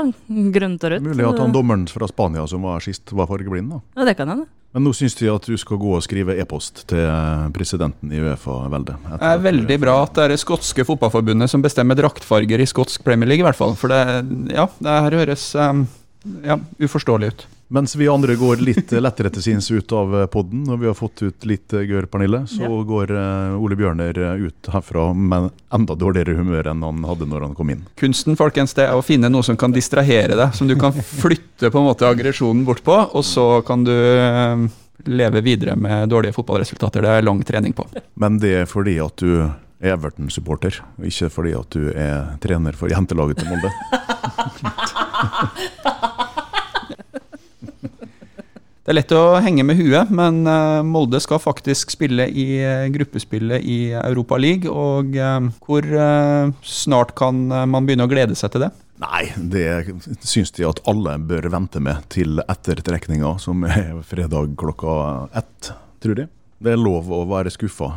grønt 0.58 0.84
og 0.84 0.96
rødt. 0.96 1.08
Mulig 1.12 1.30
at 1.30 1.44
han 1.44 1.56
dommeren 1.56 1.88
fra 1.92 2.10
Spania 2.12 2.46
som 2.50 2.66
var 2.66 2.84
sist, 2.86 3.12
var 3.12 3.30
fargeblind. 3.32 3.74
da. 3.76 3.82
Ja, 4.00 4.10
det 4.10 4.18
kan 4.20 4.32
hende. 4.32 4.50
Men 4.74 4.88
nå 4.88 4.92
syns 4.98 5.14
de 5.20 5.28
at 5.30 5.46
du 5.46 5.54
skal 5.62 5.78
gå 5.78 5.92
og 5.94 6.02
skrive 6.02 6.34
e-post 6.42 6.88
til 6.90 7.04
presidenten 7.54 8.10
i 8.10 8.22
Uefa-veldet. 8.24 8.96
Det 9.22 9.28
er 9.30 9.44
veldig 9.44 9.78
bra 9.84 10.00
at 10.02 10.16
det 10.18 10.24
er 10.24 10.34
det 10.34 10.40
skotske 10.42 10.86
fotballforbundet 10.88 11.52
som 11.52 11.62
bestemmer 11.62 12.00
draktfarger 12.00 12.64
i 12.64 12.66
skotsk 12.70 13.04
Premier 13.06 13.30
League, 13.30 13.44
i 13.44 13.46
hvert 13.46 13.60
fall. 13.60 13.76
For 13.78 13.94
det, 13.94 14.02
ja, 14.50 14.66
det 14.82 14.96
her 15.06 15.18
høres 15.20 15.46
um, 15.62 15.86
ja, 16.42 16.58
uforståelig 16.82 17.30
ut. 17.36 17.46
Mens 17.74 17.96
vi 17.98 18.06
andre 18.08 18.36
går 18.38 18.60
litt 18.62 18.92
lettere 19.02 19.32
til 19.34 19.42
sinns 19.42 19.72
ut 19.74 19.90
av 19.98 20.12
podden, 20.30 20.62
og 20.70 20.78
vi 20.84 20.86
har 20.86 20.94
fått 20.98 21.24
ut 21.26 21.46
litt 21.50 21.74
eh, 21.74 21.88
gørr, 21.90 22.06
Pernille, 22.12 22.44
så 22.50 22.62
Ja. 22.68 22.70
går 22.86 23.10
eh, 23.18 23.56
Ole 23.58 23.78
Bjørner 23.80 24.20
eh, 24.22 24.44
ut 24.46 24.70
herfra 24.70 25.08
med 25.18 25.50
enda 25.74 25.96
dårligere 25.98 26.36
humør 26.38 26.70
enn 26.70 26.86
han 26.86 27.02
hadde 27.10 27.26
når 27.32 27.48
han 27.48 27.56
kom 27.58 27.72
inn. 27.74 27.82
Kunsten 27.98 28.38
folkens, 28.38 28.76
det 28.78 28.86
er 28.86 28.94
å 28.94 29.02
finne 29.02 29.32
noe 29.34 29.42
som 29.48 29.58
kan 29.58 29.74
distrahere 29.74 30.38
deg, 30.38 30.54
som 30.54 30.70
du 30.70 30.76
kan 30.78 30.94
flytte 31.24 31.74
på 31.74 31.82
en 31.82 31.90
måte 31.90 32.06
aggresjonen 32.06 32.62
bort 32.68 32.84
på, 32.86 32.94
og 33.10 33.26
så 33.26 33.48
kan 33.66 33.82
du 33.90 33.94
leve 35.10 35.42
videre 35.44 35.74
med 35.76 36.14
dårlige 36.14 36.38
fotballresultater. 36.38 37.02
Det 37.02 37.10
er 37.18 37.26
lang 37.26 37.42
trening 37.44 37.74
på. 37.74 37.88
Men 38.22 38.38
det 38.40 38.54
er 38.62 38.70
fordi 38.70 39.00
at 39.02 39.18
du 39.18 39.40
er 39.42 39.96
Everton-supporter, 39.98 40.78
og 41.02 41.10
ikke 41.10 41.28
fordi 41.34 41.58
at 41.58 41.74
du 41.74 41.90
er 41.90 42.38
trener 42.46 42.78
for 42.78 42.94
jentelaget 42.94 43.42
til 43.42 43.50
Molde. 43.50 43.74
Det 48.84 48.92
er 48.92 48.98
lett 48.98 49.14
å 49.16 49.38
henge 49.40 49.64
med 49.64 49.78
huet, 49.80 50.10
men 50.12 50.42
eh, 50.44 50.82
Molde 50.84 51.22
skal 51.24 51.40
faktisk 51.40 51.94
spille 51.94 52.26
i 52.28 52.58
eh, 52.60 52.90
gruppespillet 52.92 53.64
i 53.64 53.78
Europa 53.96 54.36
League. 54.36 54.68
Og 54.68 55.16
eh, 55.16 55.46
hvor 55.64 55.88
snart 56.68 57.14
kan 57.16 57.46
man 57.48 57.88
begynne 57.88 58.04
å 58.04 58.12
glede 58.12 58.36
seg 58.36 58.52
til 58.52 58.66
det? 58.66 58.74
Nei, 59.00 59.22
det 59.40 59.88
syns 60.28 60.52
de 60.58 60.68
at 60.68 60.84
alle 60.90 61.16
bør 61.32 61.48
vente 61.54 61.80
med 61.80 62.04
til 62.12 62.44
etter 62.44 62.84
trekninga, 62.84 63.38
som 63.40 63.64
er 63.64 64.04
fredag 64.04 64.52
klokka 64.60 64.98
ett, 65.32 65.72
tror 66.04 66.26
jeg. 66.26 66.32
Det 66.60 66.76
er 66.76 66.84
lov 66.84 67.08
å 67.08 67.24
være 67.32 67.56
skuffa 67.56 67.94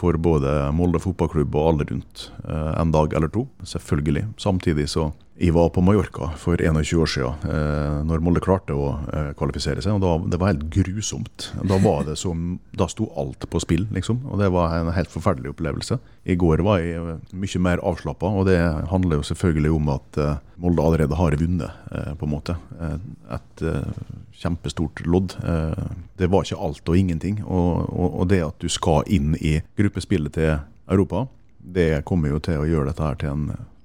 for 0.00 0.16
både 0.16 0.70
Molde 0.72 1.02
fotballklubb 1.04 1.52
og 1.52 1.68
alle 1.68 1.86
rundt 1.90 2.30
en 2.48 2.92
dag 2.92 3.12
eller 3.12 3.28
to, 3.32 3.44
selvfølgelig. 3.68 4.24
Samtidig 4.40 4.88
så 4.88 5.10
Jeg 5.40 5.54
var 5.56 5.70
på 5.72 5.80
Mallorca 5.80 6.26
for 6.36 6.60
21 6.60 6.98
år 7.00 7.08
siden, 7.08 7.44
eh, 7.48 8.00
når 8.04 8.20
Molde 8.20 8.42
klarte 8.44 8.74
å 8.76 8.90
eh, 9.08 9.30
kvalifisere 9.38 9.80
seg. 9.80 9.94
og 9.96 10.02
da, 10.04 10.10
Det 10.34 10.40
var 10.40 10.50
helt 10.50 10.66
grusomt. 10.68 11.46
Da 11.64 11.78
var 11.80 12.04
det 12.04 12.18
som, 12.20 12.58
da 12.76 12.84
sto 12.92 13.06
alt 13.16 13.46
på 13.48 13.62
spill, 13.64 13.86
liksom. 13.88 14.20
Og 14.28 14.36
det 14.42 14.50
var 14.52 14.74
en 14.76 14.92
helt 14.92 15.08
forferdelig 15.08 15.54
opplevelse. 15.54 15.96
I 16.28 16.36
går 16.36 16.60
var 16.66 16.82
jeg 16.84 17.00
eh, 17.00 17.32
mye 17.32 17.62
mer 17.64 17.80
avslappa, 17.80 18.28
og 18.28 18.50
det 18.50 18.58
handler 18.92 19.22
jo 19.22 19.28
selvfølgelig 19.30 19.72
om 19.78 19.88
at 19.96 20.20
eh, 20.20 20.36
Molde 20.60 20.84
allerede 20.84 21.16
har 21.16 21.38
vunnet, 21.40 21.80
eh, 21.88 22.12
på 22.20 22.28
en 22.28 22.34
måte. 22.36 22.58
Eh, 22.76 23.00
Et 23.30 23.64
kjempestort 24.40 25.00
lodd. 25.06 25.36
Det 26.18 26.28
var 26.32 26.42
ikke 26.42 26.58
alt 26.58 26.88
og 26.88 26.96
ingenting. 26.96 27.42
Og, 27.44 27.86
og, 27.92 28.14
og, 28.20 28.28
det 28.28 28.40
at 28.42 28.56
du 28.58 28.68
skal 28.68 29.04
inn 29.06 29.36
i 29.40 29.60
gruppespillet 29.78 30.34
til 30.34 30.56
Europa, 30.90 31.28
det 31.60 32.04
kommer 32.08 32.32
jo 32.32 32.40
til 32.42 32.58
å 32.58 32.66
gjøre 32.66 32.90
dette 32.90 33.04
her 33.04 33.20
til 33.20 33.30
en 33.30 33.44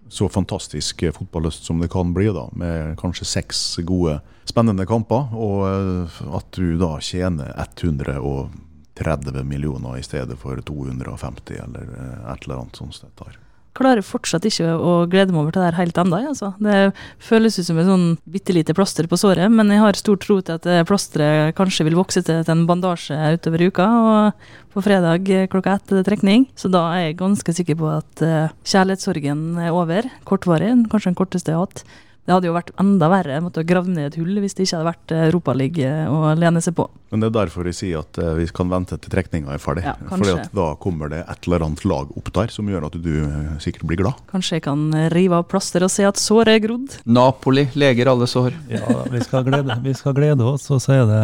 så 0.10 0.30
fantastisk 0.30 1.04
fotballøst 1.14 1.66
som 1.66 1.80
det 1.82 1.90
kan 1.94 2.14
bli, 2.14 2.28
da, 2.34 2.48
med 2.58 2.98
kanskje 3.02 3.26
seks 3.26 3.64
gode, 3.88 4.20
spennende 4.46 4.86
kamper. 4.90 5.34
Og 5.34 5.66
eh, 5.70 6.20
at 6.38 6.52
du 6.58 6.78
da 6.82 6.96
tjener 7.02 7.54
130 7.58 9.44
millioner 9.44 9.98
i 10.00 10.06
stedet 10.06 10.38
for 10.42 10.62
250, 10.62 11.58
eller 11.64 11.98
eh, 11.98 12.32
et 12.34 12.46
eller 12.46 12.62
annet 12.62 12.82
sånt. 12.82 13.02
Dette 13.02 13.45
klarer 13.76 14.06
fortsatt 14.06 14.46
ikke 14.48 14.74
å 14.76 14.94
glede 15.12 15.34
meg 15.34 15.44
over 15.44 15.56
til 15.56 15.64
det 15.64 15.70
her 15.70 15.80
helt 15.82 16.00
ennå. 16.02 16.22
Altså. 16.32 16.52
Det 16.64 16.80
føles 17.24 17.60
ut 17.60 17.68
som 17.68 17.80
et 17.82 17.90
sånn 17.90 18.06
bitte 18.32 18.56
lite 18.56 18.76
plaster 18.78 19.10
på 19.12 19.20
såret, 19.20 19.52
men 19.52 19.74
jeg 19.74 19.84
har 19.84 20.00
stor 20.00 20.20
tro 20.22 20.40
til 20.40 20.60
at 20.60 20.88
plasteret 20.90 21.56
kanskje 21.58 21.88
vil 21.90 22.00
vokse 22.00 22.24
til 22.26 22.44
en 22.56 22.66
bandasje 22.70 23.18
utover 23.36 23.66
uka. 23.68 23.90
Og 24.06 24.48
på 24.76 24.84
fredag 24.84 25.30
klokka 25.52 25.78
ett 25.78 25.92
er 25.92 26.02
det 26.02 26.08
trekning, 26.10 26.48
så 26.60 26.72
da 26.72 26.88
er 26.96 27.10
jeg 27.10 27.20
ganske 27.22 27.54
sikker 27.56 27.78
på 27.80 27.92
at 27.94 28.24
uh, 28.26 28.52
kjærlighetssorgen 28.68 29.46
er 29.64 29.76
over. 29.76 30.10
Kortvarig, 30.28 30.74
kanskje 30.92 31.14
den 31.14 31.20
korteste 31.20 31.54
jeg 31.54 31.60
har 31.60 31.70
hatt. 31.70 31.86
Det 32.26 32.34
hadde 32.34 32.50
jo 32.50 32.56
vært 32.56 32.74
enda 32.82 33.10
verre. 33.12 33.36
Jeg 33.38 33.46
måtte 33.46 33.62
ha 33.62 33.68
gravd 33.70 33.92
ned 33.94 34.10
et 34.10 34.20
hull 34.20 34.40
hvis 34.42 34.58
det 34.58 34.66
ikke 34.66 34.80
hadde 34.80 34.92
vært 34.92 35.18
Europaligaen 35.30 35.46
Europaliga 35.46 36.10
å 36.10 36.34
lene 36.38 36.62
seg 36.64 36.76
på. 36.78 36.88
Men 37.14 37.22
det 37.22 37.30
er 37.30 37.36
derfor 37.38 37.68
vi 37.68 37.74
sier 37.76 38.02
at 38.02 38.18
eh, 38.20 38.34
vi 38.40 38.48
kan 38.56 38.72
vente 38.72 38.98
til 39.00 39.12
trekninga 39.14 39.54
er 39.54 39.62
ferdig. 39.62 39.86
Ja, 39.86 39.94
Fordi 40.10 40.34
at 40.34 40.56
da 40.56 40.68
kommer 40.82 41.12
det 41.12 41.22
et 41.24 41.48
eller 41.48 41.64
annet 41.68 41.86
lag 41.88 42.10
opp 42.18 42.32
der 42.36 42.52
som 42.52 42.70
gjør 42.72 42.88
at 42.90 42.98
du 43.00 43.12
eh, 43.24 43.54
sikkert 43.64 43.86
blir 43.88 44.02
glad. 44.02 44.20
Kanskje 44.32 44.60
jeg 44.60 44.66
kan 44.68 44.88
rive 45.14 45.40
av 45.40 45.46
plaster 45.52 45.86
og 45.86 45.94
se 45.94 46.08
at 46.08 46.20
såret 46.20 46.58
er 46.58 46.64
grodd. 46.66 46.98
Napoli 47.06 47.68
leger 47.78 48.12
alle 48.12 48.28
sår. 48.30 48.58
Ja, 48.74 49.06
vi 49.14 49.22
skal 49.24 49.46
glede, 49.48 49.80
vi 49.86 49.96
skal 49.96 50.18
glede 50.18 50.50
oss. 50.50 50.68
Og 50.74 50.82
så 50.84 50.98
er 50.98 51.08
det 51.12 51.24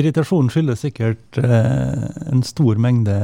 Irritasjonen 0.00 0.50
skyldes 0.52 0.82
sikkert 0.86 1.40
eh, 1.42 2.08
en 2.32 2.42
stor 2.46 2.80
mengde 2.80 3.14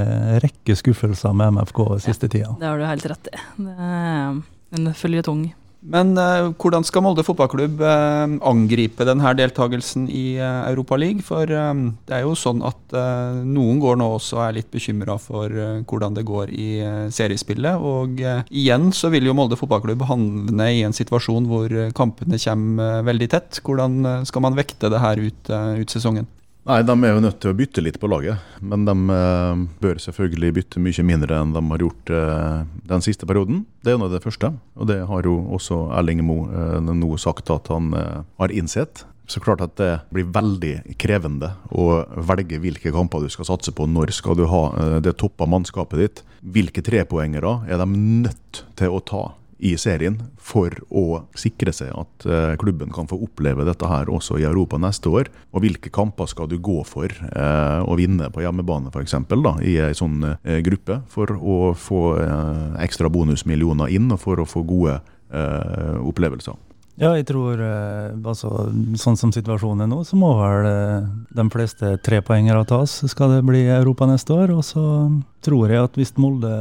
rekke 0.45 0.77
skuffelser 0.79 1.35
med 1.37 1.57
MFK 1.59 1.85
siste 2.05 2.31
tida. 2.31 2.55
Det 2.61 2.69
har 2.69 2.79
du 2.79 2.89
helt 2.89 3.13
rett 3.15 3.33
i. 3.33 3.45
Det 3.65 3.77
er 3.91 4.41
en 4.75 4.95
føljetong. 4.95 5.45
Men 5.85 6.14
uh, 6.16 6.49
hvordan 6.57 6.85
skal 6.87 7.03
Molde 7.05 7.25
fotballklubb 7.27 7.83
uh, 7.85 8.25
angripe 8.49 9.05
denne 9.05 9.35
deltakelsen 9.37 10.07
i 10.09 10.38
uh, 10.40 10.64
Europaligaen? 10.70 11.20
For 11.25 11.51
um, 11.53 11.90
det 12.09 12.16
er 12.16 12.23
jo 12.25 12.33
sånn 12.38 12.62
at 12.64 12.94
uh, 12.97 13.37
noen 13.44 13.83
går 13.83 13.99
nå 14.01 14.09
også 14.16 14.40
er 14.47 14.57
litt 14.57 14.70
bekymra 14.73 15.18
for 15.20 15.53
hvordan 15.85 16.16
det 16.16 16.25
går 16.29 16.53
i 16.57 16.68
seriespillet. 17.12 17.85
Og 17.85 18.23
igjen 18.49 18.88
så 18.97 19.11
vil 19.12 19.29
jo 19.29 19.37
Molde 19.37 19.59
fotballklubb 19.61 20.07
havne 20.09 20.70
i 20.73 20.81
en 20.87 20.97
situasjon 20.97 21.51
hvor 21.51 21.75
kampene 21.97 22.40
kommer 22.40 23.05
veldig 23.05 23.29
tett. 23.37 23.61
Hvordan 23.64 24.25
skal 24.29 24.47
man 24.47 24.57
vekte 24.57 24.90
det 24.92 25.03
her 25.05 25.20
ut, 25.20 25.53
ut 25.53 25.92
sesongen? 25.92 26.29
Nei, 26.64 26.81
De 26.83 26.94
er 27.05 27.12
jo 27.12 27.20
nødt 27.20 27.42
til 27.44 27.53
å 27.53 27.57
bytte 27.59 27.83
litt 27.85 27.98
på 28.00 28.09
laget. 28.09 28.40
Men 28.64 28.87
de 28.88 28.94
eh, 29.12 29.64
bør 29.85 29.98
selvfølgelig 30.00 30.53
bytte 30.59 30.81
mye 30.81 31.05
mindre 31.05 31.40
enn 31.42 31.53
de 31.53 31.62
har 31.68 31.85
gjort 31.85 32.12
eh, 32.16 32.61
den 32.88 33.05
siste 33.05 33.29
perioden. 33.29 33.66
Det 33.85 33.92
er 33.92 34.00
nå 34.00 34.09
det 34.09 34.22
første. 34.24 34.55
Og 34.81 34.88
det 34.88 35.03
har 35.11 35.29
jo 35.29 35.37
også 35.59 35.83
Erling 35.98 36.24
Moe 36.24 36.48
eh, 36.48 36.79
nå 36.88 37.11
sagt 37.20 37.53
at 37.53 37.68
han 37.72 37.92
eh, 37.98 38.22
har 38.40 38.57
innsett. 38.57 39.05
Så 39.29 39.40
klart 39.40 39.61
at 39.64 39.77
det 39.81 39.92
blir 40.12 40.29
veldig 40.33 40.96
krevende 41.00 41.55
å 41.72 42.03
velge 42.29 42.59
hvilke 42.61 42.92
kamper 42.92 43.24
du 43.24 43.33
skal 43.33 43.48
satse 43.48 43.72
på. 43.72 43.85
Når 43.88 44.12
skal 44.16 44.37
du 44.40 44.46
ha 44.48 44.64
eh, 44.72 44.98
det 45.05 45.18
toppa 45.20 45.48
mannskapet 45.48 46.00
ditt? 46.00 46.24
Hvilke 46.40 46.85
trepoengere 46.85 47.59
er 47.68 47.81
de 47.81 47.88
nødt 47.92 48.64
til 48.81 48.92
å 48.92 49.05
ta? 49.05 49.27
I 49.59 49.75
serien 49.81 50.19
for 50.40 50.75
å 50.90 51.25
sikre 51.38 51.73
seg 51.75 51.93
at 51.95 52.27
uh, 52.29 52.55
klubben 52.61 52.93
kan 52.95 53.09
få 53.11 53.19
oppleve 53.27 53.67
dette 53.67 53.88
her 53.88 54.11
også 54.12 54.38
i 54.40 54.47
Europa 54.49 54.81
neste 54.81 55.12
år. 55.12 55.31
Og 55.55 55.64
hvilke 55.64 55.93
kamper 55.95 56.29
skal 56.31 56.49
du 56.51 56.57
gå 56.59 56.81
for 56.88 57.09
eh, 57.09 57.81
å 57.85 57.95
vinne 57.99 58.27
på 58.35 58.43
hjemmebane 58.43 58.90
f.eks. 58.90 59.14
i 59.62 59.77
ei 59.83 59.95
sånn 59.97 60.25
eh, 60.27 60.61
gruppe, 60.67 61.01
for 61.11 61.31
å 61.38 61.59
få 61.79 62.03
ekstra 62.83 63.11
bonusmillioner 63.12 63.93
inn 63.95 64.11
og 64.12 64.21
for 64.23 64.43
å 64.43 64.49
få 64.49 64.64
gode 64.67 64.99
opplevelser. 65.35 66.55
Ja, 66.95 67.11
jeg 67.19 67.27
tror 67.27 67.59
eh, 67.59 68.13
altså, 68.23 68.69
sånn 69.01 69.17
som 69.19 69.33
situasjonen 69.35 69.83
er 69.83 69.91
nå, 69.91 70.05
så 70.07 70.15
må 70.19 70.31
vel 70.39 70.69
eh, 70.69 71.09
de 71.35 71.45
fleste 71.51 71.97
trepoengere 72.07 72.63
tas 72.71 73.01
skal 73.11 73.35
det 73.35 73.41
bli 73.49 73.65
Europa 73.67 74.07
neste 74.07 74.37
år. 74.37 74.53
Og 74.55 74.63
så 74.63 74.85
tror 75.45 75.75
jeg 75.75 75.89
at 75.89 75.99
hvis 75.99 76.15
Molde 76.23 76.53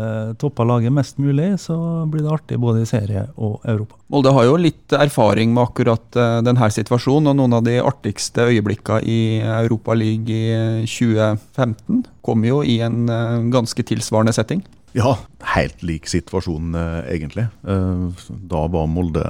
topper 0.41 0.65
laget 0.67 0.95
mest 0.95 1.21
mulig, 1.21 1.51
så 1.61 1.77
blir 2.09 2.25
det 2.25 2.33
artig 2.33 2.57
både 2.61 2.81
i 2.81 2.89
serie 2.89 3.27
og 3.37 3.61
Europa. 3.61 3.99
Molde 4.13 4.33
har 4.33 4.49
jo 4.49 4.57
litt 4.57 4.97
erfaring 4.97 5.53
med 5.53 5.67
akkurat 5.67 6.17
uh, 6.17 6.41
denne 6.45 6.69
situasjonen, 6.81 7.29
og 7.29 7.37
noen 7.37 7.59
av 7.59 7.63
de 7.69 7.77
artigste 7.81 8.49
øyeblikkene 8.49 9.05
i 9.05 9.21
Europa 9.39 9.95
League 9.97 10.33
i 10.33 10.85
2015 10.89 12.07
kom 12.25 12.43
jo 12.47 12.63
i 12.65 12.79
en 12.83 13.05
ganske 13.53 13.85
tilsvarende 13.85 14.33
setting. 14.35 14.65
Ja, 14.93 15.15
helt 15.55 15.81
lik 15.81 16.05
situasjon, 16.07 16.75
eh, 16.75 17.13
egentlig. 17.15 17.47
Eh, 17.67 18.09
da 18.29 18.67
var 18.67 18.87
Molde 18.87 19.23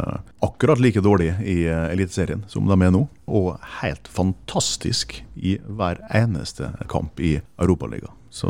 akkurat 0.44 0.80
like 0.80 1.00
dårlig 1.00 1.30
i 1.40 1.64
eh, 1.64 1.92
Eliteserien 1.94 2.44
som 2.52 2.68
de 2.68 2.76
er 2.76 2.92
nå. 2.92 3.06
Og 3.32 3.56
helt 3.80 4.10
fantastisk 4.12 5.22
i 5.40 5.56
hver 5.64 6.02
eneste 6.12 6.74
kamp 6.92 7.22
i 7.24 7.38
Europaligaen. 7.56 8.12
Så 8.34 8.50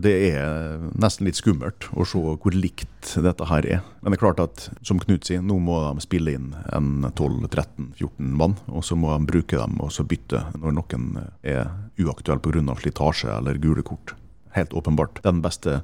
det 0.00 0.14
er 0.30 0.78
nesten 0.96 1.26
litt 1.28 1.36
skummelt 1.36 1.90
å 1.92 2.06
se 2.08 2.18
hvor 2.18 2.54
likt 2.56 3.10
dette 3.20 3.44
her 3.50 3.66
er. 3.68 3.82
Men 4.00 4.14
det 4.14 4.16
er 4.16 4.22
klart 4.22 4.40
at, 4.40 4.62
som 4.80 4.96
Knut 5.02 5.28
sier, 5.28 5.42
nå 5.44 5.58
må 5.60 5.76
de 5.84 6.00
spille 6.00 6.32
inn 6.32 6.54
en 6.72 7.04
12-13-14 7.10 8.32
mann. 8.40 8.56
Og 8.72 8.86
så 8.88 8.96
må 8.96 9.12
de 9.12 9.28
bruke 9.28 9.60
dem 9.60 9.76
og 9.84 9.92
så 9.92 10.08
bytte 10.08 10.40
når 10.56 10.78
noen 10.80 11.10
er 11.44 11.68
uaktuell 12.00 12.40
pga. 12.40 12.64
slitasje 12.80 13.28
eller 13.36 13.60
gule 13.60 13.84
kort. 13.84 14.16
Helt 14.56 14.72
åpenbart 14.72 15.20
den 15.22 15.44
beste 15.44 15.82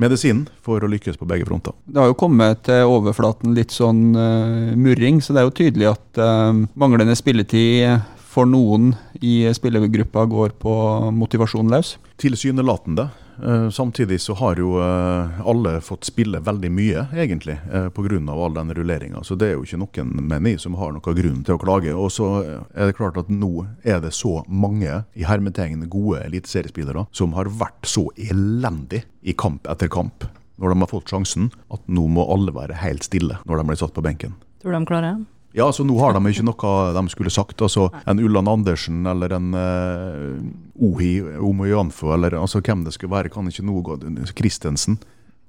medisinen 0.00 0.46
for 0.64 0.82
å 0.82 0.90
lykkes 0.90 1.18
på 1.20 1.28
begge 1.28 1.46
fronter. 1.48 1.76
Det 1.84 2.00
har 2.00 2.10
jo 2.10 2.18
kommet 2.18 2.64
til 2.68 2.88
overflaten 2.88 3.54
litt 3.56 3.74
sånn 3.74 4.10
uh, 4.16 4.72
murring, 4.78 5.20
så 5.22 5.36
det 5.36 5.42
er 5.42 5.48
jo 5.48 5.58
tydelig 5.62 5.90
at 5.92 6.22
uh, 6.22 6.50
manglende 6.80 7.16
spilletid 7.18 8.00
for 8.30 8.46
noen 8.46 8.92
i 9.20 9.42
spillergruppa 9.54 10.24
går 10.30 10.54
på 10.62 10.74
motivasjon 11.16 11.72
løs? 11.72 11.96
Tilsynelatende. 12.22 13.08
Uh, 13.38 13.70
samtidig 13.70 14.20
så 14.20 14.34
har 14.34 14.58
jo 14.60 14.74
uh, 14.80 15.40
alle 15.48 15.76
fått 15.84 16.08
spille 16.08 16.40
veldig 16.44 16.70
mye, 16.74 17.06
egentlig, 17.14 17.56
uh, 17.72 17.88
pga. 17.94 18.20
all 18.32 18.54
den 18.54 18.74
rulleringa. 18.74 19.22
Så 19.24 19.34
det 19.34 19.50
er 19.50 19.54
jo 19.56 19.64
ikke 19.64 19.80
noen 19.80 20.42
meg 20.42 20.60
som 20.60 20.74
har 20.80 20.92
noen 20.92 21.16
grunn 21.20 21.44
til 21.44 21.56
å 21.56 21.62
klage. 21.62 21.94
Og 21.94 22.12
så 22.12 22.28
er 22.74 22.90
det 22.90 22.98
klart 22.98 23.20
at 23.20 23.30
nå 23.32 23.66
er 23.82 24.00
det 24.00 24.12
så 24.16 24.42
mange 24.48 25.04
i 25.14 25.24
hermetegn 25.24 25.88
gode 25.88 26.24
eliteseriespillere 26.26 27.06
som 27.12 27.34
har 27.38 27.48
vært 27.48 27.88
så 27.88 28.08
elendig 28.16 29.04
i 29.22 29.32
kamp 29.32 29.68
etter 29.70 29.88
kamp 29.88 30.26
når 30.60 30.74
de 30.74 30.82
har 30.82 30.90
fått 30.90 31.08
sjansen, 31.08 31.48
at 31.72 31.80
nå 31.88 32.04
må 32.12 32.26
alle 32.28 32.52
være 32.52 32.82
helt 32.82 33.06
stille 33.06 33.38
når 33.48 33.62
de 33.62 33.68
blir 33.70 33.80
satt 33.80 33.94
på 33.96 34.04
benken. 34.04 34.36
Tror 34.60 34.74
du 34.74 34.76
de 34.76 34.88
klarer 34.88 35.06
det? 35.08 35.39
Ja, 35.52 35.72
så 35.72 35.84
nå 35.84 35.96
har 35.98 36.14
de 36.14 36.22
ikke 36.30 36.46
noe 36.46 36.74
de 36.94 37.02
skulle 37.10 37.32
sagt. 37.34 37.62
altså 37.62 37.88
En 38.06 38.20
Ulland 38.22 38.48
Andersen 38.48 39.06
eller 39.06 39.34
en 39.34 39.54
uh, 39.54 40.38
Ohi 40.78 41.18
Omoyanfo 41.20 42.12
eller 42.14 42.38
altså 42.38 42.62
hvem 42.62 42.84
det 42.86 42.94
skulle 42.94 43.14
være, 43.14 43.32
kan 43.32 43.48
ikke 43.50 43.66
nå 43.66 43.80
gå 43.86 43.98
Christensen. 44.36 45.00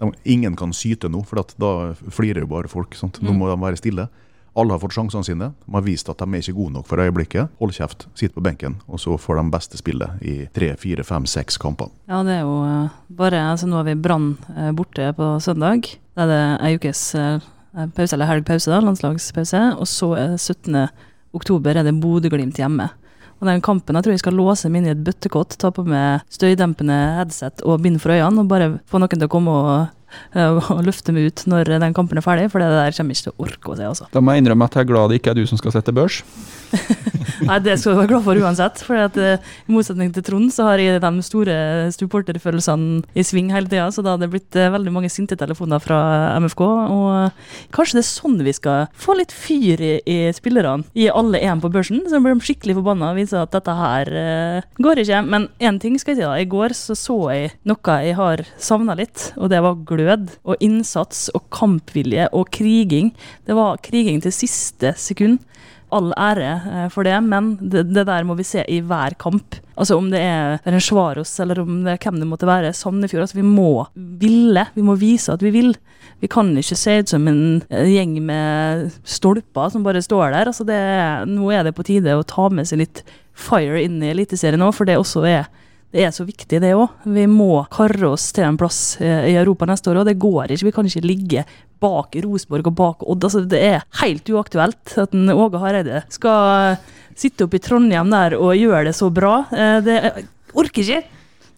De, 0.02 0.10
ingen 0.24 0.58
kan 0.58 0.74
syte 0.74 1.10
nå, 1.10 1.22
for 1.30 1.44
da 1.62 1.94
flirer 2.10 2.42
jo 2.42 2.50
bare 2.50 2.72
folk. 2.72 2.98
Sant? 2.98 3.22
Nå 3.22 3.34
mm. 3.34 3.38
må 3.38 3.52
de 3.52 3.62
være 3.62 3.82
stille. 3.82 4.08
Alle 4.58 4.74
har 4.74 4.82
fått 4.82 4.98
sjansene 4.98 5.24
sine. 5.24 5.52
De 5.64 5.76
har 5.78 5.84
vist 5.86 6.10
at 6.12 6.20
de 6.20 6.28
er 6.28 6.42
ikke 6.42 6.58
gode 6.58 6.76
nok 6.76 6.90
for 6.90 7.00
øyeblikket. 7.00 7.54
Hold 7.62 7.72
kjeft, 7.78 8.08
sitt 8.20 8.34
på 8.36 8.44
benken, 8.44 8.82
og 8.92 9.00
så 9.00 9.16
får 9.22 9.40
de 9.40 9.46
beste 9.54 9.80
spillet 9.80 10.26
i 10.28 10.34
tre, 10.52 10.74
fire, 10.82 11.06
fem, 11.08 11.30
seks 11.30 11.62
kamper. 11.62 11.94
Ja, 12.12 12.20
det 12.28 12.42
er 12.42 12.44
jo 12.44 12.58
uh, 12.66 12.98
bare 13.16 13.46
altså 13.54 13.70
Nå 13.70 13.80
har 13.80 13.88
vi 13.88 13.96
Brann 13.96 14.34
uh, 14.50 14.74
borte 14.76 15.14
på 15.16 15.38
søndag. 15.46 15.94
Da 16.18 16.26
er 16.26 16.34
det 16.34 16.44
ei 16.68 16.76
ukes 16.82 17.06
Eh, 17.16 17.40
pause, 17.96 18.16
eller 18.16 18.30
helgpause, 18.30 18.72
da, 18.72 18.82
landslagspause. 18.84 19.62
Og 19.78 19.88
så 19.90 20.12
17. 20.38 20.88
oktober 21.38 21.78
er 21.78 21.88
det 21.88 21.96
Bodø-Glimt 22.02 22.60
hjemme. 22.60 22.90
Og 23.42 23.48
den 23.50 23.64
kampen 23.66 23.98
jeg 23.98 24.06
tror 24.06 24.14
jeg 24.14 24.22
skal 24.22 24.38
låse 24.38 24.70
meg 24.70 24.84
inn 24.84 24.92
i 24.92 24.94
et 24.94 25.06
bøttekott, 25.06 25.56
ta 25.58 25.72
på 25.74 25.86
meg 25.88 26.22
støydempende 26.30 26.98
headset 27.18 27.64
og 27.66 27.82
bind 27.82 27.98
for 28.04 28.14
øynene, 28.14 28.44
og 28.44 28.52
bare 28.52 28.76
få 28.86 29.02
noen 29.02 29.18
til 29.18 29.26
å 29.26 29.34
komme 29.34 29.56
og 29.56 29.72
Eh, 29.82 30.01
og 30.72 30.84
løfte 30.86 31.16
meg 31.16 31.32
ut 31.32 31.46
når 31.50 31.76
den 31.82 31.96
kampen 31.98 32.20
er 32.20 32.26
ferdig, 32.26 32.50
for 32.54 32.64
det 32.64 32.72
der 32.72 32.98
kommer 32.98 33.16
jeg 33.16 33.22
ikke 33.22 33.30
til 33.30 33.36
å 33.36 33.48
orke 33.48 33.74
å 33.74 33.78
se. 33.78 33.92
Altså. 33.92 34.10
Da 34.14 34.24
må 34.24 34.36
jeg 34.36 34.44
innrømme 34.44 34.68
at 34.68 34.78
jeg 34.78 34.86
er 34.86 34.92
glad 34.92 35.12
det 35.12 35.22
ikke 35.22 35.34
er 35.34 35.42
du 35.42 35.46
som 35.50 35.60
skal 35.62 35.76
sette 35.76 35.96
børs. 35.96 36.22
Nei, 37.48 37.58
det 37.64 37.78
skal 37.80 37.96
du 37.96 38.00
være 38.00 38.10
glad 38.12 38.26
for 38.26 38.42
uansett. 38.42 38.82
For 38.86 39.00
at, 39.02 39.18
uh, 39.18 39.52
I 39.68 39.74
motsetning 39.74 40.12
til 40.16 40.26
Trond, 40.26 40.52
så 40.54 40.70
har 40.70 40.82
jeg 40.82 41.02
de 41.04 41.26
store 41.26 41.56
supporterfølelsene 41.96 43.02
i 43.18 43.26
sving 43.26 43.52
hele 43.54 43.70
tida. 43.72 43.90
Så 43.94 44.04
da 44.06 44.16
har 44.16 44.22
det 44.22 44.32
blitt 44.34 44.58
uh, 44.58 44.70
veldig 44.74 44.94
mange 44.94 45.12
sinte 45.12 45.38
telefoner 45.40 45.82
fra 45.84 46.00
MFK. 46.42 46.64
Og 46.64 47.08
uh, 47.10 47.58
kanskje 47.76 48.00
det 48.00 48.04
er 48.06 48.10
sånn 48.10 48.40
vi 48.46 48.56
skal 48.56 48.90
få 48.98 49.18
litt 49.20 49.34
fyr 49.36 49.82
i, 49.82 49.94
i 50.06 50.20
spillerne. 50.36 50.88
i 50.98 51.10
alle 51.12 51.42
EM 51.42 51.62
på 51.64 51.72
børsen, 51.74 52.04
så 52.10 52.22
blir 52.22 52.38
de 52.38 52.46
skikkelig 52.46 52.78
forbanna 52.80 53.12
og 53.12 53.20
viser 53.20 53.42
at 53.42 53.54
dette 53.54 53.76
her 53.76 54.12
går 54.82 55.04
ikke. 55.04 55.22
Men 55.28 55.50
én 55.62 55.80
ting 55.82 55.98
skal 56.02 56.16
jeg 56.16 56.22
si, 56.22 56.28
da. 56.28 56.38
I 56.40 56.50
går 56.50 56.76
så 56.78 56.98
så 56.98 57.18
jeg 57.34 57.52
noe 57.68 57.98
jeg 58.06 58.16
har 58.18 58.44
savna 58.62 58.96
litt, 58.98 59.32
og 59.38 59.52
det 59.52 59.62
var 59.64 59.80
glød 59.88 60.01
glød 60.02 60.36
og 60.44 60.58
innsats 60.64 61.30
og 61.38 61.48
kampvilje 61.54 62.28
og 62.34 62.50
kriging. 62.54 63.14
Det 63.46 63.58
var 63.58 63.82
kriging 63.86 64.22
til 64.24 64.34
siste 64.36 64.96
sekund. 64.98 65.40
all 65.92 66.14
ære 66.16 66.52
eh, 66.72 66.88
for 66.88 67.04
det, 67.04 67.18
men 67.20 67.58
det, 67.60 67.90
det 67.92 68.06
der 68.08 68.24
må 68.24 68.38
vi 68.40 68.46
se 68.48 68.64
i 68.64 68.80
hver 68.80 69.12
kamp. 69.20 69.58
Altså 69.76 69.98
Om 69.98 70.08
det 70.12 70.22
er 70.24 70.62
Ferencvaros 70.64 71.34
eller 71.44 71.60
om 71.60 71.82
det 71.84 71.92
er 71.92 72.00
hvem 72.00 72.22
det 72.22 72.28
måtte 72.30 72.48
være, 72.48 72.72
Sandefjord. 72.74 73.26
altså 73.26 73.36
Vi 73.36 73.44
må 73.44 73.86
ville. 73.96 74.66
Vi 74.74 74.82
må 74.82 74.96
vise 74.96 75.34
at 75.34 75.44
vi 75.44 75.52
vil. 75.52 75.76
Vi 76.22 76.30
kan 76.32 76.54
ikke 76.58 76.78
se 76.78 77.00
ut 77.02 77.12
som 77.12 77.28
en 77.28 77.62
eh, 77.70 77.92
gjeng 77.92 78.16
med 78.24 78.92
stolper 79.04 79.74
som 79.74 79.84
bare 79.84 80.02
står 80.02 80.32
der. 80.32 80.48
altså 80.48 80.64
det, 80.64 80.80
Nå 81.28 81.52
er 81.52 81.68
det 81.68 81.76
på 81.76 81.84
tide 81.84 82.16
å 82.16 82.24
ta 82.24 82.48
med 82.50 82.70
seg 82.70 82.86
litt 82.86 83.04
fire 83.34 83.84
inn 83.84 84.00
i 84.00 84.14
Eliteserien 84.14 84.64
òg, 84.64 84.76
for 84.78 84.88
det 84.88 85.00
også 85.02 85.26
er 85.28 85.50
det 85.92 86.06
er 86.08 86.14
så 86.16 86.24
viktig, 86.24 86.62
det 86.64 86.72
òg. 86.72 87.04
Vi 87.04 87.26
må 87.28 87.66
karre 87.72 88.14
oss 88.14 88.30
til 88.36 88.46
en 88.48 88.60
plass 88.60 88.96
eh, 89.04 89.28
i 89.34 89.36
Europa 89.36 89.68
neste 89.68 89.92
år, 89.92 90.02
og 90.02 90.08
det 90.08 90.20
går 90.22 90.54
ikke. 90.56 90.70
Vi 90.70 90.74
kan 90.78 90.88
ikke 90.88 91.04
ligge 91.04 91.44
bak 91.84 92.16
Rosenborg 92.24 92.70
og 92.72 92.78
bak 92.78 93.04
Odd. 93.04 93.28
Altså, 93.28 93.44
det 93.52 93.60
er 93.60 93.84
helt 94.00 94.32
uaktuelt 94.32 94.96
at 95.02 95.18
en 95.18 95.34
Åge 95.34 95.60
Hareide 95.60 96.06
skal 96.14 96.80
sitte 97.20 97.44
oppe 97.44 97.60
i 97.60 97.64
Trondheim 97.64 98.14
der 98.14 98.38
og 98.40 98.56
gjøre 98.56 98.86
det 98.88 98.96
så 98.96 99.12
bra. 99.12 99.42
Eh, 99.52 99.82
det 99.84 100.00
orker 100.56 100.86
ikke. 100.86 101.04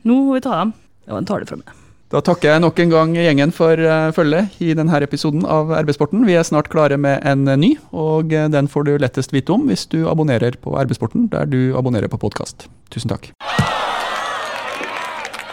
Nå 0.09 0.17
må 0.17 0.39
vi 0.39 0.43
ta 0.47 0.57
dem. 0.63 0.73
Ja, 1.05 1.13
han 1.19 1.29
tar 1.29 1.43
det 1.43 1.51
fra 1.53 1.61
meg. 1.61 1.79
Da 2.13 2.21
takker 2.21 2.51
jeg 2.51 2.61
nok 2.61 2.77
en 2.81 2.91
gang 2.91 3.13
gjengen 3.17 3.53
for 3.53 3.79
følget 4.13 4.59
i 4.61 4.75
denne 4.77 4.99
episoden 5.01 5.47
av 5.49 5.71
RB-sporten. 5.79 6.25
Vi 6.29 6.35
er 6.37 6.45
snart 6.45 6.69
klare 6.73 6.97
med 7.01 7.25
en 7.25 7.49
ny, 7.57 7.71
og 7.89 8.29
den 8.29 8.69
får 8.69 8.85
du 8.85 8.93
lettest 9.01 9.33
vite 9.33 9.55
om 9.55 9.65
hvis 9.65 9.87
du 9.89 10.03
abonnerer 10.05 10.59
på 10.61 10.77
RB-sporten 10.77 11.25
der 11.33 11.49
du 11.49 11.73
abonnerer 11.79 12.13
på 12.13 12.21
podkast. 12.21 12.69
Tusen 12.93 13.09
takk. 13.15 13.31